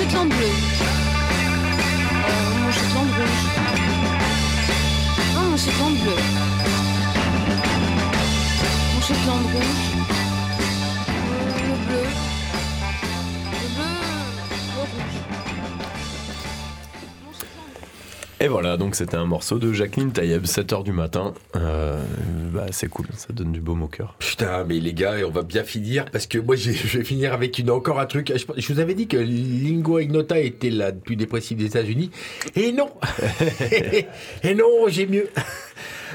Shetland 0.00 0.28
bleu. 0.28 0.36
Euh, 0.40 2.30
Mon 2.64 2.72
Shetland 2.72 3.10
rouge 3.18 3.44
Ah, 5.36 5.44
mon 5.50 5.56
Shetland 5.58 5.94
bleu. 6.02 6.16
Mon 8.94 9.00
Shetland 9.02 9.44
rouge 9.52 9.84
Euh, 11.28 11.48
Le 11.68 11.76
bleu. 11.86 12.04
Le 13.52 13.66
bleu 13.74 13.92
Le 14.74 14.80
rouge. 14.80 15.18
Et 18.40 18.48
voilà, 18.48 18.76
donc 18.78 18.94
c'était 18.94 19.16
un 19.18 19.26
morceau 19.26 19.58
de 19.58 19.70
Jacqueline 19.74 20.12
Taïeb, 20.12 20.44
7h 20.44 20.82
du 20.82 20.92
matin. 20.92 21.34
Euh, 21.56 22.02
bah, 22.50 22.66
c'est 22.70 22.88
cool, 22.88 23.06
ça 23.16 23.28
donne 23.32 23.52
du 23.52 23.60
baume 23.60 23.82
au 23.82 23.88
cœur. 23.88 24.14
Putain, 24.18 24.64
mais 24.64 24.78
les 24.80 24.92
gars, 24.94 25.14
on 25.26 25.30
va 25.30 25.42
bien 25.42 25.64
finir 25.64 26.04
parce 26.06 26.26
que 26.26 26.38
moi, 26.38 26.56
je 26.56 26.70
vais 26.70 27.04
finir 27.04 27.32
avec 27.32 27.58
une 27.58 27.70
encore 27.70 27.98
un 28.00 28.06
truc. 28.06 28.32
Je, 28.34 28.44
je 28.60 28.72
vous 28.72 28.80
avais 28.80 28.94
dit 28.94 29.06
que 29.06 29.16
Lingua 29.16 30.02
Ignota 30.02 30.38
était 30.38 30.70
la 30.70 30.92
plus 30.92 31.16
dépressive 31.16 31.58
des 31.58 31.66
États-Unis, 31.66 32.10
et 32.56 32.72
non, 32.72 32.90
et 34.42 34.54
non, 34.54 34.88
j'ai 34.88 35.06
mieux. 35.06 35.28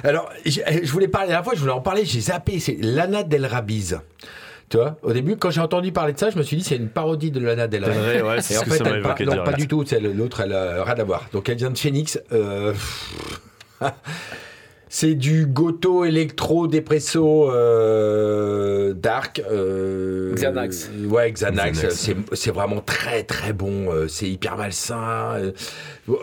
Alors, 0.03 0.29
je 0.45 0.91
voulais 0.91 1.07
parler 1.07 1.31
la 1.31 1.41
fois, 1.41 1.53
je 1.55 1.59
voulais 1.61 1.71
en 1.71 1.81
parler, 1.81 2.05
j'ai 2.05 2.19
zappé. 2.19 2.59
C'est 2.59 2.77
Lana 2.81 3.23
Del 3.23 3.45
Rabiz. 3.45 3.99
Tu 4.67 4.77
vois, 4.77 4.97
au 5.03 5.13
début, 5.13 5.37
quand 5.37 5.51
j'ai 5.51 5.61
entendu 5.61 5.91
parler 5.91 6.13
de 6.13 6.17
ça, 6.17 6.31
je 6.31 6.37
me 6.37 6.43
suis 6.43 6.57
dit 6.57 6.63
c'est 6.63 6.75
une 6.75 6.89
parodie 6.89 7.29
de 7.31 7.39
Lana 7.39 7.67
Del 7.67 7.85
Rey. 7.85 8.21
Ouais, 8.21 8.41
c'est 8.41 8.55
Et 8.55 8.57
en 8.57 8.63
fait, 8.63 8.81
elle 8.83 9.01
par- 9.01 9.21
non, 9.21 9.43
pas 9.43 9.53
du 9.53 9.67
tout. 9.67 9.83
c'est 9.85 9.99
L'autre, 9.99 10.41
elle 10.41 10.53
a 10.53 10.83
rien 10.83 10.95
à 10.95 11.03
voir. 11.03 11.27
Donc, 11.31 11.47
elle 11.49 11.57
vient 11.57 11.69
de 11.69 11.77
Phoenix. 11.77 12.19
euh, 12.31 12.73
C'est 14.97 15.15
du 15.15 15.45
Goto 15.45 16.05
électro 16.05 16.67
dépresso 16.67 17.51
euh, 17.51 18.93
dark. 18.93 19.41
euh, 19.51 20.33
Xanax. 20.35 20.89
Ouais, 21.09 21.33
Xanax. 21.33 21.79
Xanax. 21.79 21.95
C'est, 21.95 22.15
c'est 22.31 22.51
vraiment 22.51 22.79
très 22.79 23.23
très 23.23 23.51
bon. 23.51 23.91
euh, 23.91 24.07
c'est 24.07 24.29
hyper 24.29 24.55
malsain. 24.55 25.33
euh. 25.35 25.51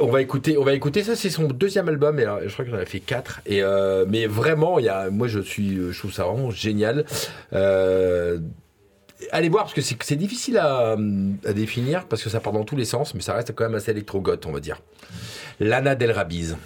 on 0.01 0.07
va 0.07 0.23
écouter, 0.23 0.57
on 0.57 0.65
va 0.65 0.73
écouter 0.73 1.03
ça. 1.03 1.15
C'est 1.17 1.29
son 1.29 1.49
deuxième 1.49 1.87
album. 1.91 2.19
Et 2.19 2.23
alors, 2.23 2.39
je 2.47 2.51
crois 2.51 2.65
qu'il 2.65 2.75
en 2.75 2.79
a 2.79 2.87
fait 2.87 3.01
quatre. 3.01 3.43
Et 3.45 3.63
euh, 3.63 4.07
mais 4.09 4.25
vraiment, 4.25 4.79
il 4.79 4.87
y 4.87 4.89
a, 4.89 5.11
moi 5.11 5.29
je 5.29 5.41
suis, 5.41 5.77
je 5.93 5.99
trouve 5.99 6.15
ça 6.15 6.25
vraiment 6.25 6.51
génial. 6.51 7.05
Euh, 7.53 8.39
Allez 9.33 9.51
voir 9.51 9.65
parce 9.65 9.75
que 9.75 9.83
c'est, 9.83 10.03
c'est 10.03 10.17
difficile 10.17 10.57
à, 10.57 10.97
à 11.47 11.53
définir 11.53 12.07
parce 12.07 12.23
que 12.25 12.31
ça 12.31 12.41
part 12.41 12.55
dans 12.55 12.65
tous 12.65 12.77
les 12.77 12.87
sens, 12.87 13.15
mais 13.15 13.21
ça 13.21 13.35
reste 13.35 13.55
quand 13.55 13.65
même 13.65 13.75
assez 13.75 13.91
électro-goth, 13.91 14.47
on 14.47 14.53
va 14.53 14.61
dire. 14.61 14.81
Lana 15.61 15.95
Del 15.95 16.11
Rabiz. 16.11 16.57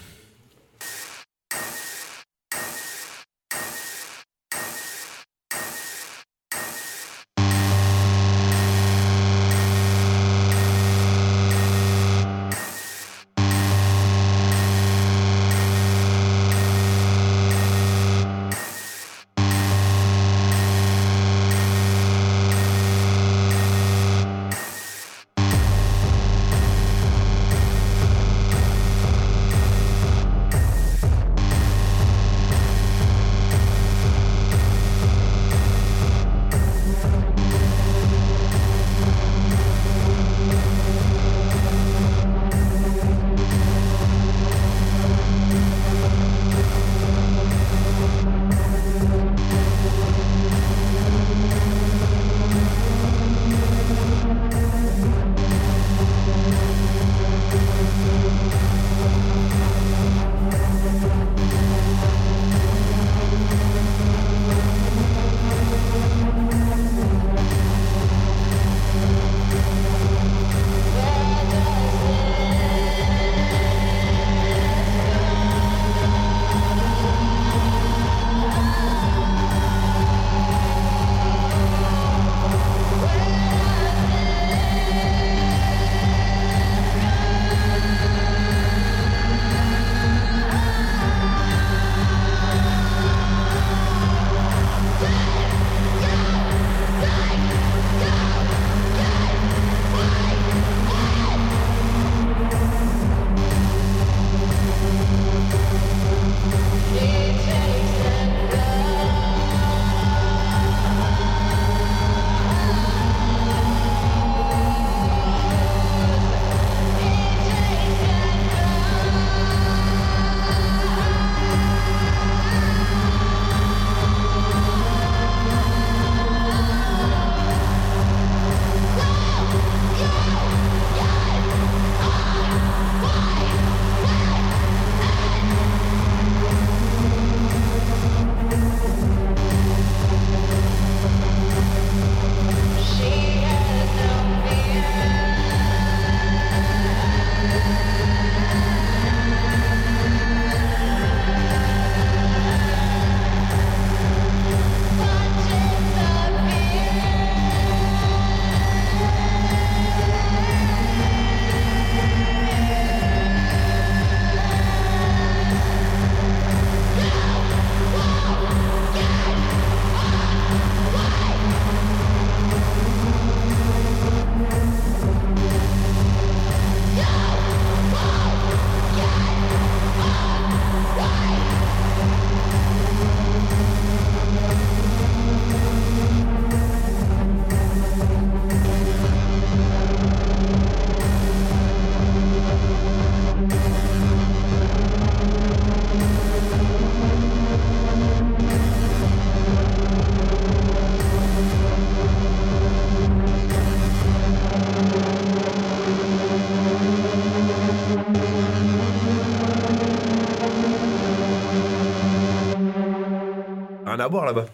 À 214.06 214.08
boire 214.08 214.24
là-bas. 214.24 214.46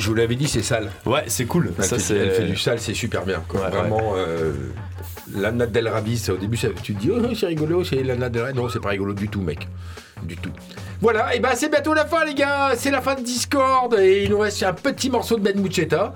Je 0.00 0.06
vous 0.06 0.14
l'avais 0.14 0.36
dit, 0.36 0.46
c'est 0.48 0.62
sale. 0.62 0.90
Ouais, 1.06 1.24
c'est 1.26 1.44
cool. 1.46 1.72
Elle, 1.76 1.84
ça, 1.84 1.96
fait, 1.96 2.02
c'est... 2.02 2.16
elle 2.16 2.30
fait 2.30 2.44
du 2.44 2.56
sale, 2.56 2.78
c'est 2.80 2.94
super 2.94 3.24
bien. 3.24 3.42
quoi. 3.48 3.62
Ouais, 3.62 3.70
Vraiment, 3.70 4.12
euh, 4.16 4.52
la 5.34 5.50
natte 5.50 5.72
del 5.72 5.88
Rabi, 5.88 6.16
ça, 6.18 6.34
au 6.34 6.36
début, 6.36 6.56
ça- 6.56 6.68
tu 6.82 6.94
te 6.94 7.00
dis, 7.00 7.10
oh, 7.10 7.34
c'est 7.34 7.46
rigolo, 7.46 7.82
c'est 7.84 8.02
la 8.04 8.14
natte 8.14 8.32
del 8.32 8.42
Rabi. 8.42 8.56
Non, 8.58 8.68
c'est 8.68 8.80
pas 8.80 8.90
rigolo 8.90 9.12
du 9.12 9.28
tout, 9.28 9.40
mec. 9.40 9.66
Du 10.22 10.36
tout. 10.36 10.50
Voilà, 11.00 11.34
et 11.34 11.40
ben 11.40 11.50
c'est 11.54 11.68
bientôt 11.68 11.94
la 11.94 12.06
fin, 12.06 12.24
les 12.24 12.34
gars. 12.34 12.72
C'est 12.76 12.90
la 12.90 13.00
fin 13.00 13.14
de 13.16 13.22
Discord. 13.22 13.94
Et 13.98 14.24
il 14.24 14.30
nous 14.30 14.38
reste 14.38 14.62
un 14.62 14.72
petit 14.72 15.10
morceau 15.10 15.36
de 15.36 15.42
Ben 15.42 15.60
Muchetta. 15.60 16.14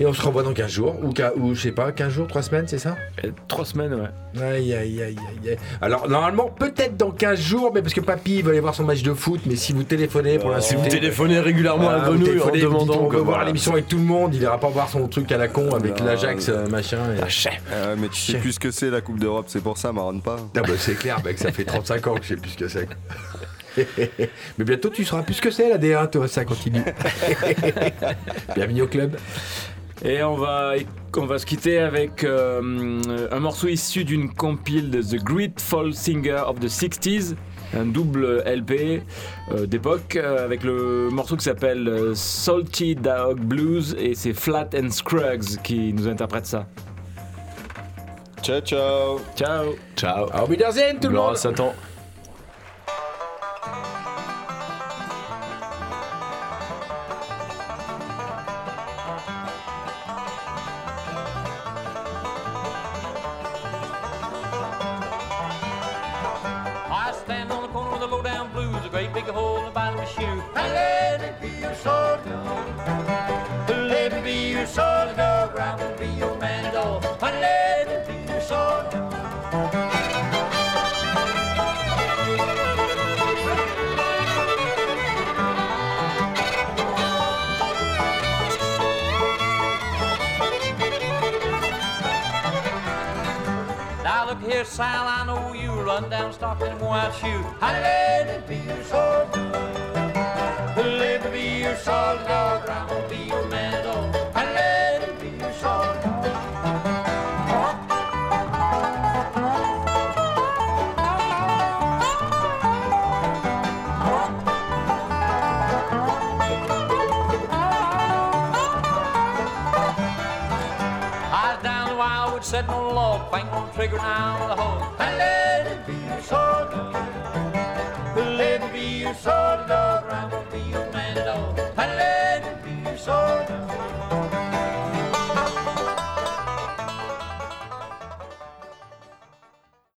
Et 0.00 0.06
on 0.06 0.12
se 0.12 0.22
revoit 0.22 0.44
dans 0.44 0.52
15 0.52 0.70
jours. 0.70 0.94
Ou, 1.02 1.54
je 1.54 1.60
sais 1.60 1.72
pas, 1.72 1.90
15 1.90 2.12
jours, 2.12 2.26
3 2.28 2.42
semaines, 2.42 2.68
c'est 2.68 2.78
ça? 2.78 2.96
Euh, 3.24 3.30
Trois 3.48 3.64
semaines, 3.64 3.92
ouais. 3.94 4.40
Aïe, 4.40 4.72
aïe, 4.72 5.02
aïe, 5.02 5.16
aïe, 5.18 5.48
aïe. 5.50 5.56
Alors, 5.80 6.08
normalement, 6.08 6.48
peut-être 6.50 6.96
dans 6.96 7.10
15 7.10 7.40
jours, 7.40 7.72
mais 7.74 7.82
parce 7.82 7.94
que 7.94 8.00
papy 8.00 8.40
veut 8.42 8.50
aller 8.52 8.60
voir 8.60 8.76
son 8.76 8.84
match 8.84 9.02
de 9.02 9.12
foot. 9.12 9.40
Mais 9.46 9.56
si 9.56 9.72
vous 9.72 9.82
téléphonez 9.82 10.38
pour 10.38 10.50
Si 10.50 10.74
l'insulter. 10.74 10.82
vous 10.84 10.88
téléphonez 10.88 11.40
régulièrement 11.40 11.88
à 11.88 11.98
Voilà, 11.98 12.10
vous 12.10 12.18
Grenouille 12.18 12.40
en 12.40 12.46
téléphonez, 12.50 12.50
vous 12.50 12.56
dites, 12.78 12.86
demandant 12.86 13.06
on 13.06 13.08
veut 13.08 13.18
voir 13.18 13.44
l'émission 13.44 13.72
avec 13.72 13.88
tout 13.88 13.96
le 13.98 14.04
monde, 14.04 14.34
il 14.36 14.42
ira 14.42 14.60
pas 14.60 14.68
voir 14.68 14.88
son 14.88 15.08
truc 15.08 15.32
à 15.32 15.36
la 15.36 15.48
con 15.48 15.72
avec 15.74 15.98
l'Ajax 15.98 16.48
euh, 16.48 16.68
machin. 16.68 16.98
et- 17.16 17.20
Ah 17.72 17.88
ouais, 17.88 17.96
mais 17.98 18.08
tu 18.08 18.20
sais 18.20 18.38
plus 18.38 18.52
ce 18.52 18.60
que 18.60 18.70
c'est 18.70 18.90
la 18.90 19.00
Coupe 19.00 19.18
d'Europe, 19.18 19.46
c'est 19.48 19.62
pour 19.62 19.78
ça, 19.78 19.92
marronne 19.92 20.22
pas. 20.22 20.36
Ah 20.56 20.60
bah 20.60 20.74
c'est 20.78 20.94
clair, 20.94 21.18
mec, 21.24 21.38
ça 21.38 21.50
fait 21.50 21.64
35 21.64 22.06
ans 22.06 22.14
que 22.14 22.22
je 22.22 22.28
sais 22.28 22.36
plus 22.36 22.50
ce 22.50 22.56
que 22.58 22.68
c'est. 22.68 22.88
Mais 24.58 24.64
bientôt 24.64 24.90
tu 24.90 25.04
sauras 25.04 25.22
plus 25.22 25.34
ce 25.34 25.42
que 25.42 25.50
c'est 25.50 25.68
la 25.68 25.78
D1, 25.78 26.08
toi, 26.10 26.26
ça 26.28 26.44
continue. 26.44 26.82
Bienvenue 28.54 28.82
au 28.82 28.86
club. 28.88 29.16
Et 30.04 30.22
on 30.22 30.36
va, 30.36 30.74
on 31.16 31.26
va 31.26 31.38
se 31.38 31.46
quitter 31.46 31.78
avec 31.78 32.22
euh, 32.22 33.00
un 33.32 33.40
morceau 33.40 33.66
issu 33.66 34.04
d'une 34.04 34.32
compile 34.32 34.90
de 34.90 35.02
The 35.02 35.22
Great 35.22 35.60
Fall 35.60 35.92
Singer 35.92 36.42
of 36.46 36.60
the 36.60 36.68
60s, 36.68 37.34
un 37.76 37.86
double 37.86 38.42
LP 38.46 39.02
euh, 39.50 39.66
d'époque, 39.66 40.14
euh, 40.16 40.44
avec 40.44 40.62
le 40.62 41.08
morceau 41.10 41.36
qui 41.36 41.44
s'appelle 41.44 41.88
euh, 41.88 42.14
Salty 42.14 42.94
Dog 42.94 43.40
Blues, 43.40 43.96
et 43.98 44.14
c'est 44.14 44.34
Flat 44.34 44.68
and 44.76 44.90
Scruggs 44.90 45.60
qui 45.64 45.92
nous 45.92 46.06
interprète 46.06 46.46
ça. 46.46 46.66
Ciao, 48.40 48.60
ciao. 48.60 49.20
Ciao 49.36 49.74
Ciao. 49.96 50.26
Au 50.26 50.46
Wiedersehen 50.48 50.98
tout 51.00 51.08
le 51.08 51.16
monde. 51.16 51.36
Satan. 51.36 51.74